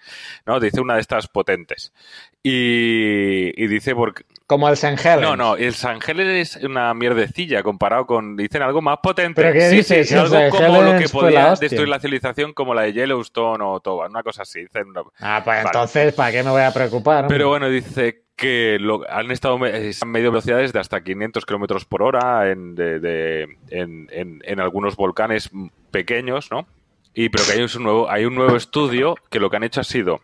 No, 0.45 0.59
dice 0.59 0.81
una 0.81 0.95
de 0.95 1.01
estas 1.01 1.27
potentes. 1.27 1.93
Y, 2.41 3.51
y 3.63 3.67
dice, 3.67 3.93
porque, 3.93 4.23
Como 4.49 4.67
el. 4.67 4.75
Helens. 4.81 5.21
no, 5.21 5.35
no, 5.37 5.55
el 5.57 5.75
San 5.75 5.99
Helen 6.05 6.27
es 6.27 6.55
una 6.55 6.91
mierdecilla 6.95 7.61
comparado 7.61 8.07
con, 8.07 8.35
dicen 8.35 8.63
algo 8.63 8.81
más 8.81 8.97
potente. 8.97 9.39
¿Pero 9.43 9.53
qué 9.53 9.69
sí, 9.69 9.75
dices? 9.75 10.09
sí, 10.09 10.15
algo 10.15 10.29
San 10.29 10.49
como 10.49 10.81
lo 10.81 10.93
que 10.97 11.03
la 11.05 11.09
podía 11.11 11.51
hostia. 11.51 11.65
destruir 11.69 11.87
la 11.87 11.99
civilización 11.99 12.53
como 12.53 12.73
la 12.73 12.81
de 12.81 12.93
Yellowstone 12.93 13.63
o 13.63 13.79
Toba, 13.79 14.07
una 14.07 14.23
cosa 14.23 14.41
así. 14.41 14.61
Dicen 14.61 14.87
Ah, 15.19 15.41
pues 15.45 15.57
Vale. 15.57 15.61
entonces, 15.67 16.13
¿para 16.15 16.31
qué 16.31 16.41
me 16.41 16.49
voy 16.49 16.63
a 16.63 16.73
preocupar? 16.73 17.25
hombre? 17.25 17.35
Pero 17.37 17.49
bueno, 17.49 17.69
dice 17.69 18.23
que 18.35 18.77
lo- 18.79 19.05
han 19.07 19.29
estado 19.29 19.59
me- 19.59 19.69
eh, 19.69 19.91
medido 20.07 20.31
velocidades 20.31 20.73
de 20.73 20.79
hasta 20.79 21.03
500 21.03 21.45
kilómetros 21.45 21.85
por 21.85 22.01
hora 22.01 22.49
en, 22.49 22.73
de- 22.73 22.99
de- 22.99 23.57
en, 23.69 24.07
en- 24.11 24.41
en 24.43 24.59
algunos 24.59 24.95
volcanes 24.95 25.51
pequeños, 25.91 26.49
¿no? 26.49 26.65
Y 27.13 27.29
pero 27.29 27.43
que 27.45 27.51
hay 27.51 27.61
un 27.61 27.83
nuevo, 27.83 28.09
hay 28.09 28.25
un 28.25 28.33
nuevo 28.33 28.55
estudio 28.55 29.15
que 29.29 29.39
lo 29.39 29.49
que 29.49 29.57
han 29.57 29.63
hecho 29.63 29.81
ha 29.81 29.83
sido 29.83 30.21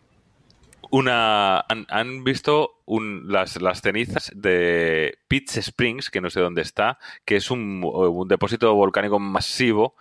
una 0.91 1.59
han, 1.61 2.23
visto 2.23 2.81
un- 2.85 3.25
las, 3.31 3.61
las 3.61 3.81
cenizas 3.81 4.31
de 4.35 5.17
Pitts 5.27 5.57
Springs, 5.57 6.09
que 6.09 6.21
no 6.21 6.29
sé 6.29 6.39
dónde 6.41 6.61
está, 6.61 6.99
que 7.25 7.35
es 7.37 7.51
un, 7.51 7.81
un 7.83 8.27
depósito 8.27 8.73
volcánico 8.75 9.19
masivo 9.19 9.95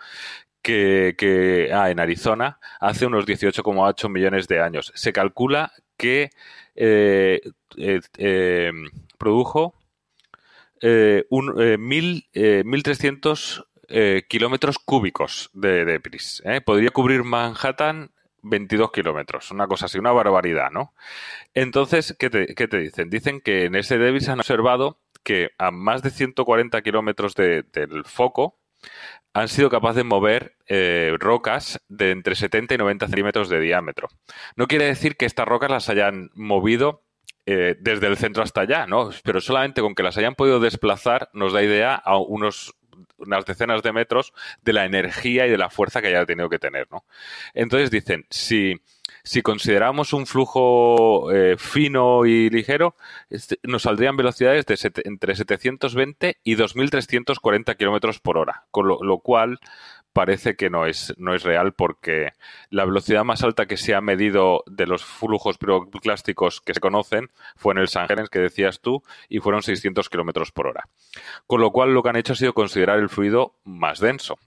que, 0.61 1.15
que- 1.17 1.71
ah, 1.73 1.89
en 1.91 1.99
Arizona 1.99 2.59
hace 2.79 3.05
unos 3.05 3.25
18,8 3.25 4.09
millones 4.09 4.47
de 4.47 4.61
años. 4.61 4.91
Se 4.95 5.13
calcula 5.13 5.71
que 5.97 6.29
eh, 6.75 7.41
eh, 7.77 8.01
eh, 8.17 8.71
produjo 9.17 9.75
eh, 10.81 11.25
un, 11.29 11.53
eh, 11.61 11.77
mil, 11.77 12.27
eh, 12.33 12.63
1.300 12.65 13.65
eh, 13.87 14.23
kilómetros 14.27 14.77
cúbicos 14.79 15.49
de 15.53 15.85
debris. 15.85 16.41
Podría 16.65 16.89
cubrir 16.89 17.23
Manhattan 17.23 18.11
22 18.47 18.91
kilómetros, 18.91 19.51
una 19.51 19.67
cosa 19.67 19.85
así, 19.87 19.97
una 19.97 20.11
barbaridad, 20.11 20.71
¿no? 20.71 20.93
Entonces, 21.53 22.15
¿qué 22.19 22.29
te, 22.29 22.77
dicen? 22.79 23.09
Dicen 23.09 23.41
que 23.41 23.65
en 23.65 23.75
ese 23.75 23.97
debris 23.97 24.29
han 24.29 24.39
observado 24.39 24.99
que 25.23 25.51
a 25.57 25.71
más 25.71 26.03
de 26.03 26.11
140 26.11 26.81
kilómetros 26.81 27.35
de- 27.35 27.63
del 27.73 28.05
foco 28.05 28.59
han 29.33 29.47
sido 29.47 29.69
capaces 29.69 29.97
de 29.97 30.03
mover 30.03 30.55
eh, 30.67 31.15
rocas 31.19 31.81
de 31.89 32.11
entre 32.11 32.35
70 32.35 32.75
y 32.75 32.77
90 32.77 33.07
centímetros 33.07 33.49
de 33.49 33.59
diámetro. 33.59 34.07
No 34.55 34.67
quiere 34.67 34.85
decir 34.85 35.17
que 35.17 35.25
estas 35.25 35.47
rocas 35.47 35.71
las 35.71 35.89
hayan 35.89 36.29
movido 36.35 37.01
eh, 37.47 37.75
desde 37.79 38.07
el 38.07 38.17
centro 38.17 38.43
hasta 38.43 38.61
allá, 38.61 38.87
¿no? 38.87 39.09
Pero 39.23 39.41
solamente 39.41 39.81
con 39.81 39.93
que 39.95 40.03
las 40.03 40.17
hayan 40.17 40.35
podido 40.35 40.59
desplazar 40.59 41.29
nos 41.33 41.53
da 41.53 41.61
idea 41.63 41.95
a 41.95 42.17
unos 42.17 42.75
unas 43.17 43.45
decenas 43.45 43.83
de 43.83 43.93
metros 43.93 44.33
de 44.61 44.73
la 44.73 44.85
energía 44.85 45.47
y 45.47 45.49
de 45.49 45.57
la 45.57 45.69
fuerza 45.69 46.01
que 46.01 46.07
haya 46.07 46.25
tenido 46.25 46.49
que 46.49 46.59
tener, 46.59 46.87
¿no? 46.91 47.05
Entonces 47.53 47.91
dicen, 47.91 48.25
si, 48.29 48.81
si 49.23 49.41
consideramos 49.41 50.13
un 50.13 50.25
flujo 50.25 51.31
eh, 51.31 51.55
fino 51.57 52.25
y 52.25 52.49
ligero, 52.49 52.95
este, 53.29 53.59
nos 53.63 53.83
saldrían 53.83 54.17
velocidades 54.17 54.65
de 54.65 54.77
entre 55.05 55.35
720 55.35 56.37
y 56.43 56.55
2.340 56.55 57.77
kilómetros 57.77 58.19
por 58.19 58.37
hora, 58.37 58.65
con 58.71 58.87
lo, 58.87 59.03
lo 59.03 59.19
cual 59.19 59.59
parece 60.15 60.55
que 60.55 60.69
no 60.69 60.85
es, 60.85 61.13
no 61.17 61.35
es 61.35 61.43
real 61.43 61.73
porque 61.73 62.31
la 62.69 62.85
velocidad 62.85 63.25
más 63.25 63.43
alta 63.43 63.65
que 63.65 63.75
se 63.75 63.93
ha 63.93 63.99
medido 63.99 64.63
de 64.65 64.87
los 64.87 65.03
flujos 65.03 65.57
piroclásticos 65.57 66.61
que 66.61 66.73
se 66.73 66.79
conocen 66.79 67.31
fue 67.57 67.73
en 67.73 67.79
el 67.79 67.89
San 67.89 68.09
Helens, 68.09 68.29
que 68.29 68.39
decías 68.39 68.79
tú, 68.79 69.03
y 69.27 69.39
fueron 69.39 69.61
600 69.61 70.07
kilómetros 70.09 70.53
por 70.53 70.67
hora. 70.67 70.87
Con 71.47 71.59
lo 71.59 71.71
cual 71.71 71.93
lo 71.93 72.01
que 72.01 72.09
han 72.09 72.15
hecho 72.15 72.31
ha 72.31 72.37
sido 72.37 72.53
considerar 72.53 72.99
el 72.99 73.09
fluido 73.09 73.55
más 73.65 73.99
denso. 73.99 74.39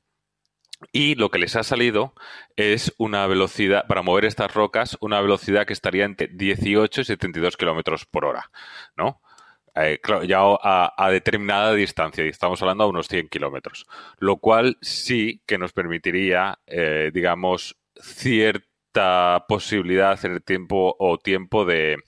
Y 0.91 1.17
lo 1.17 1.29
que 1.29 1.39
les 1.39 1.55
ha 1.55 1.63
salido 1.63 2.15
es 2.57 2.95
una 2.97 3.27
velocidad, 3.27 3.87
para 3.87 4.01
mover 4.01 4.25
estas 4.25 4.55
rocas, 4.55 4.97
una 5.03 5.21
velocidad 5.21 5.67
que 5.67 5.75
estaría 5.75 6.07
entre 6.07 6.29
18 6.29 7.03
y 7.03 7.05
72 7.05 7.59
kilómetros 7.59 8.07
por 8.07 8.25
hora, 8.25 8.51
¿no? 8.97 9.21
Eh, 9.81 10.01
claro, 10.03 10.25
ya 10.25 10.41
a, 10.43 11.11
determinada 11.11 11.73
distancia, 11.75 12.25
y 12.25 12.29
estamos 12.29 12.61
hablando 12.63 12.85
a 12.85 12.87
unos 12.89 13.07
100 13.07 13.29
kilómetros, 13.29 13.87
lo 14.19 14.39
cual 14.39 14.77
sí 14.81 15.43
que 15.47 15.59
nos 15.59 15.73
permitiría, 15.73 16.59
eh, 16.67 17.11
digamos, 17.13 17.77
cierta 18.01 19.45
posibilidad 19.49 20.19
en 20.25 20.33
el 20.33 20.43
tiempo 20.43 20.97
o 20.99 21.19
tiempo 21.19 21.65
de, 21.65 21.99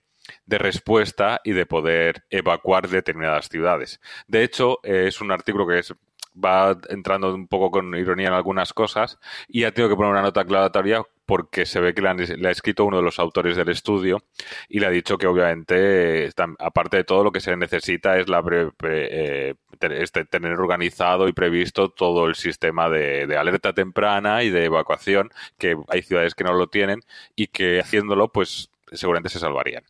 de 0.47 0.59
respuesta 0.59 1.41
y 1.45 1.53
de 1.53 1.67
poder 1.67 2.25
evacuar 2.31 2.89
determinadas 2.89 3.49
ciudades. 3.49 4.01
De 4.27 4.43
hecho, 4.43 4.79
es 4.83 5.21
un 5.21 5.31
artículo 5.31 5.67
que 5.67 5.79
es- 5.79 5.95
va 6.35 6.79
entrando 6.89 7.35
un 7.35 7.49
poco 7.49 7.71
con 7.71 7.95
ironía 7.95 8.29
en 8.29 8.35
algunas 8.35 8.73
cosas 8.73 9.19
y 9.49 9.65
ha 9.65 9.73
tenido 9.73 9.91
que 9.91 9.97
poner 9.97 10.13
una 10.13 10.23
nota 10.23 10.43
aclaratoria 10.43 11.03
porque 11.27 11.65
se 11.67 11.81
ve 11.81 11.95
que 11.95 12.03
le, 12.03 12.09
han- 12.09 12.19
le 12.19 12.49
ha 12.49 12.51
escrito 12.51 12.85
uno 12.85 12.97
de 12.99 13.03
los 13.05 13.19
autores 13.21 13.57
del 13.57 13.69
estudio 13.69 14.23
y 14.69 14.81
le 14.81 14.87
ha 14.87 14.91
dicho 14.91 15.17
que 15.19 15.27
obviamente, 15.27 16.31
aparte 16.59 16.99
de 16.99 17.05
todo, 17.05 17.25
lo 17.25 17.33
que 17.33 17.41
se 17.41 17.57
necesita 17.57 18.19
es 18.19 18.29
la 18.29 18.43
pre- 18.43 18.71
eh, 19.11 19.55
te- 19.79 20.03
este, 20.03 20.25
tener 20.25 20.53
organizado 20.53 21.29
y 21.29 21.33
previsto 21.33 21.91
todo 21.91 22.27
el 22.27 22.35
sistema 22.35 22.89
de, 22.89 23.27
de 23.27 23.37
alerta 23.37 23.73
temprana 23.73 24.43
y 24.43 24.51
de 24.51 24.65
evacuación, 24.65 25.31
que 25.59 25.77
hay 25.89 26.03
ciudades 26.03 26.35
que 26.35 26.45
no 26.45 26.53
lo 26.55 26.69
tienen 26.69 27.01
y 27.37 27.49
que 27.49 27.81
haciéndolo, 27.81 28.29
pues 28.33 28.71
seguramente 28.93 29.29
se 29.29 29.39
salvarían. 29.39 29.85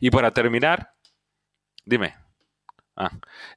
Y 0.00 0.10
para 0.10 0.30
terminar, 0.32 0.92
dime. 1.84 2.14
Ah, 2.96 3.10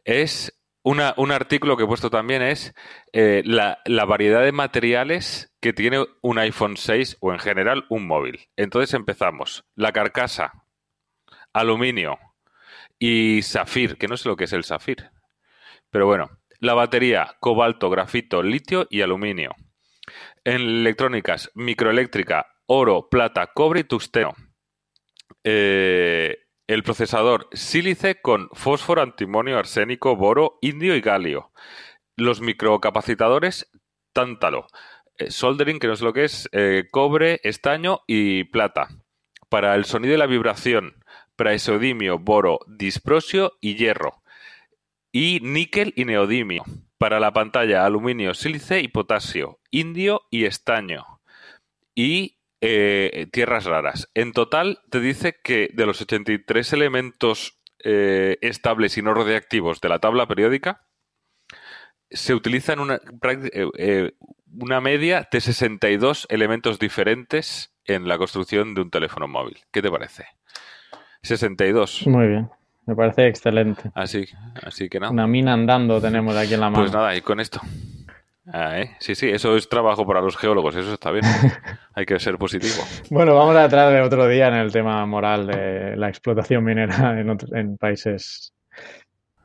es 0.06 0.57
una- 0.88 1.13
un 1.17 1.32
artículo 1.32 1.76
que 1.76 1.84
he 1.84 1.88
puesto 1.88 2.10
también 2.10 2.41
es 2.41 2.73
eh, 3.13 3.41
la, 3.45 3.80
la 3.86 4.06
variedad 4.06 4.43
de 4.43 4.52
materiales 4.52 5.54
que 5.60 5.73
tiene 5.73 6.06
un 6.21 6.38
iPhone 6.39 6.78
6 6.78 7.17
o 7.19 7.34
en 7.34 7.39
general 7.39 7.86
un 7.89 8.08
móvil. 8.08 8.47
Entonces 8.56 8.93
empezamos. 8.93 9.65
La 9.76 9.91
carcasa, 9.91 10.54
aluminio 11.54 12.17
y 13.00 13.41
zafir, 13.43 13.97
que 13.97 14.08
no 14.08 14.17
sé 14.17 14.30
lo 14.30 14.36
que 14.38 14.45
es 14.45 14.54
el 14.54 14.63
zafir. 14.63 15.10
Pero 15.89 16.06
bueno, 16.06 16.30
la 16.60 16.73
batería, 16.73 17.36
cobalto, 17.39 17.89
grafito, 17.89 18.41
litio 18.43 18.88
y 18.89 19.02
aluminio. 19.02 19.56
En 20.45 20.62
electrónicas, 20.62 21.52
microeléctrica, 21.54 22.47
oro, 22.65 23.10
plata, 23.10 23.47
cobre 23.54 23.82
y 23.82 23.84
tungsteno. 23.84 24.34
Eh, 25.43 26.38
el 26.67 26.84
procesador 26.84 27.47
sílice 27.53 28.21
con 28.21 28.49
fósforo, 28.51 29.01
antimonio, 29.01 29.58
arsénico, 29.58 30.17
boro, 30.17 30.60
indio 30.62 30.95
y 30.95 31.01
galio. 31.01 31.51
Los 32.17 32.41
microcapacitadores, 32.41 33.71
tántalo. 34.13 34.67
Eh, 35.17 35.32
soldering, 35.32 35.80
que 35.80 35.88
no 35.88 35.95
sé 35.95 36.03
lo 36.03 36.13
que 36.13 36.25
es, 36.25 36.49
eh, 36.51 36.89
cobre, 36.91 37.39
estaño 37.43 38.01
y 38.06 38.43
plata. 38.45 38.89
Para 39.49 39.75
el 39.75 39.86
sonido 39.86 40.13
y 40.13 40.17
la 40.17 40.25
vibración, 40.25 41.03
praesodimio, 41.38 42.19
boro, 42.19 42.60
disprosio 42.67 43.53
y 43.62 43.75
hierro. 43.75 44.21
Y 45.13 45.39
níquel 45.41 45.93
y 45.95 46.03
neodimio. 46.03 46.63
Para 46.97 47.19
la 47.19 47.32
pantalla, 47.32 47.86
aluminio, 47.86 48.34
sílice 48.34 48.82
y 48.82 48.89
potasio, 48.89 49.60
indio 49.71 50.23
y 50.30 50.45
estaño. 50.45 51.21
Y 51.95 52.37
eh, 52.62 53.28
tierras 53.32 53.65
raras. 53.65 54.10
En 54.13 54.32
total, 54.32 54.80
te 54.89 55.00
dice 55.00 55.36
que 55.43 55.70
de 55.74 55.86
los 55.86 56.02
83 56.02 56.74
elementos 56.74 57.58
eh, 57.84 58.38
estables 58.41 58.98
y 58.98 59.02
no 59.02 59.13
radiactivos 59.13 59.80
de 59.82 59.89
la 59.89 60.00
tabla 60.00 60.28
periódica, 60.28 60.88
se 62.10 62.34
utilizan 62.34 62.80
una, 62.80 62.96
eh, 62.96 63.70
eh, 63.78 64.12
una 64.60 64.82
media 64.82 65.28
de 65.32 65.41
62 65.41 66.26
elementos 66.30 66.80
diferentes 66.80 67.74
en 67.86 68.08
la 68.08 68.18
construcción 68.18 68.74
de 68.74 68.82
un 68.82 68.89
teléfono 68.89 69.28
móvil. 69.28 69.60
¿Qué 69.72 69.82
te 69.82 69.91
parece? 69.91 70.26
62. 71.24 72.08
Muy 72.08 72.28
bien. 72.28 72.49
Me 72.86 72.95
parece 72.95 73.28
excelente. 73.28 73.91
Así, 73.93 74.26
así 74.64 74.89
que 74.89 74.99
no. 74.99 75.12
Una 75.12 75.28
mina 75.28 75.53
andando 75.53 76.01
tenemos 76.01 76.36
aquí 76.36 76.53
en 76.53 76.62
la 76.62 76.70
mano. 76.70 76.84
Pues 76.84 76.93
nada, 76.93 77.16
y 77.16 77.22
con 77.22 77.39
esto. 77.39 77.60
Ah, 78.54 78.80
¿eh? 78.80 78.95
Sí, 79.00 79.14
sí, 79.16 79.30
eso 79.30 79.56
es 79.58 79.68
trabajo 79.68 80.06
para 80.08 80.22
los 80.22 80.38
geólogos, 80.38 80.76
eso 80.76 80.93
está 80.93 81.12
bien. 81.12 81.26
Hay 81.95 82.06
que 82.06 82.18
ser 82.20 82.38
positivo. 82.38 82.76
Bueno, 83.10 83.36
vamos 83.36 83.56
a 83.56 83.66
entrar 83.66 83.91
de 83.91 84.02
otro 84.02 84.28
día 84.28 84.48
en 84.48 84.54
el 84.56 84.72
tema 84.72 85.06
moral 85.06 85.48
de 85.48 85.95
la 85.98 86.08
explotación 86.10 86.64
minera 86.64 87.20
en, 87.20 87.30
otro- 87.30 87.56
en 87.56 87.78
países 87.78 88.54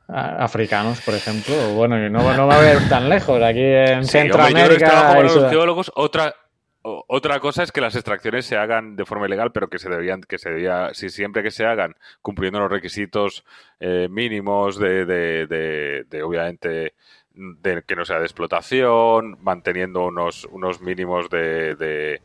africanos, 0.09 1.01
por 1.01 1.15
ejemplo. 1.15 1.55
Bueno, 1.75 1.97
no, 2.11 2.37
no 2.37 2.47
voy 2.47 2.55
a 2.55 2.75
ir 2.75 2.89
tan 2.89 3.09
lejos. 3.09 3.43
Aquí 3.43 3.61
en 3.63 4.05
Sí, 4.05 4.19
hombre, 4.19 4.29
yo 4.29 4.37
Centroamérica. 4.39 4.87
trabajo 4.87 5.09
para 5.15 5.23
los 5.23 5.51
geólogos. 5.51 5.93
Otra, 5.95 6.35
otra 6.83 7.41
cosa 7.41 7.63
es 7.63 7.73
que 7.73 7.81
las 7.81 7.95
extracciones 7.95 8.45
se 8.45 8.57
hagan 8.57 8.97
de 8.97 9.05
forma 9.05 9.27
ilegal, 9.27 9.53
pero 9.53 9.69
que 9.69 9.79
se 9.79 9.89
debían, 9.89 10.21
que 10.21 10.39
se 10.39 10.51
debía, 10.51 10.91
si 10.93 11.09
siempre 11.09 11.43
que 11.43 11.51
se 11.51 11.65
hagan 11.65 11.95
cumpliendo 12.21 12.61
los 12.61 12.71
requisitos 12.71 13.45
eh, 13.81 14.09
mínimos 14.11 14.79
de, 14.79 15.07
de, 15.07 15.47
de, 15.47 16.05
de, 16.09 16.23
obviamente, 16.23 16.95
de 17.35 17.83
que 17.87 17.97
no 17.97 18.05
sea 18.05 18.18
de 18.18 18.24
explotación, 18.24 19.39
manteniendo 19.41 20.07
unos, 20.07 20.47
unos 20.51 20.80
mínimos 20.80 21.30
de, 21.30 21.74
de, 21.74 22.20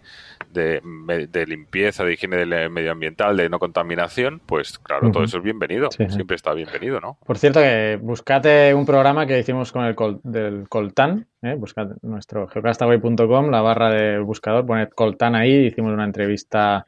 de, 0.52 1.46
limpieza, 1.46 2.04
de 2.04 2.14
higiene 2.14 2.70
medioambiental, 2.70 3.38
de 3.38 3.50
no 3.50 3.60
contaminación, 3.60 4.42
pues 4.46 4.80
claro, 4.80 5.12
todo 5.12 5.24
eso 5.24 5.38
es 5.38 5.44
bienvenido. 5.44 5.90
Siempre 5.92 6.36
está 6.36 6.54
bienvenido, 6.54 7.00
¿no? 7.00 7.18
Por 7.26 7.38
cierto, 7.38 7.60
que 7.60 7.98
buscate 8.02 8.74
un 8.74 8.86
programa 8.86 9.26
que 9.26 9.40
hicimos 9.40 9.72
con 9.72 9.86
el 9.86 9.96
del 10.24 10.68
Coltán, 10.70 11.28
¿eh? 11.42 11.56
buscad 11.56 11.88
nuestro 12.02 12.48
geocastaway.com, 12.48 13.50
la 13.50 13.62
barra 13.62 13.90
del 13.92 14.24
buscador, 14.24 14.66
poned 14.66 14.90
Coltán 14.90 15.36
ahí, 15.36 15.68
hicimos 15.68 15.94
una 15.94 16.06
entrevista 16.06 16.86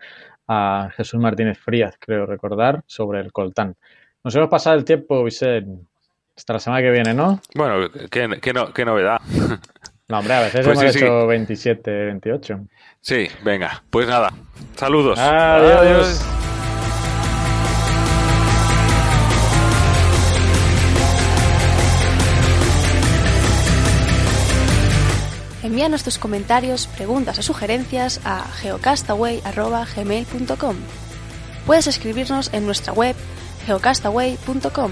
a 0.47 0.89
Jesús 0.95 1.19
Martínez 1.19 1.59
Fríaz, 1.59 1.95
creo 1.99 2.25
recordar, 2.25 2.83
sobre 2.87 3.19
el 3.21 3.31
Coltán. 3.31 3.75
Nos 4.23 4.35
hemos 4.35 4.49
pasado 4.49 4.75
el 4.75 4.83
tiempo, 4.83 5.23
Vicente. 5.23 5.88
Hasta 6.39 6.53
la 6.53 6.59
semana 6.61 6.81
que 6.81 6.89
viene, 6.89 7.13
¿no? 7.13 7.41
Bueno, 7.53 7.89
qué, 8.09 8.39
qué, 8.41 8.85
novedad. 8.85 9.19
No, 10.07 10.19
hombre, 10.19 10.35
a 10.35 10.39
veces 10.39 10.65
pues 10.65 10.81
hemos 10.81 10.95
hecho 10.95 11.27
27, 11.27 12.05
28. 12.05 12.61
Sí, 13.01 13.27
venga. 13.43 13.83
Pues 13.89 14.07
nada. 14.07 14.31
Saludos. 14.75 15.19
Adiós. 15.19 16.25
Envíanos 25.61 26.03
tus 26.03 26.17
comentarios, 26.17 26.87
preguntas 26.87 27.37
o 27.37 27.43
sugerencias 27.43 28.21
a 28.23 28.45
geocastaway.gmail.com 28.61 30.75
Puedes 31.65 31.87
escribirnos 31.87 32.53
en 32.53 32.65
nuestra 32.65 32.93
web 32.93 33.17
geocastaway.com 33.67 34.91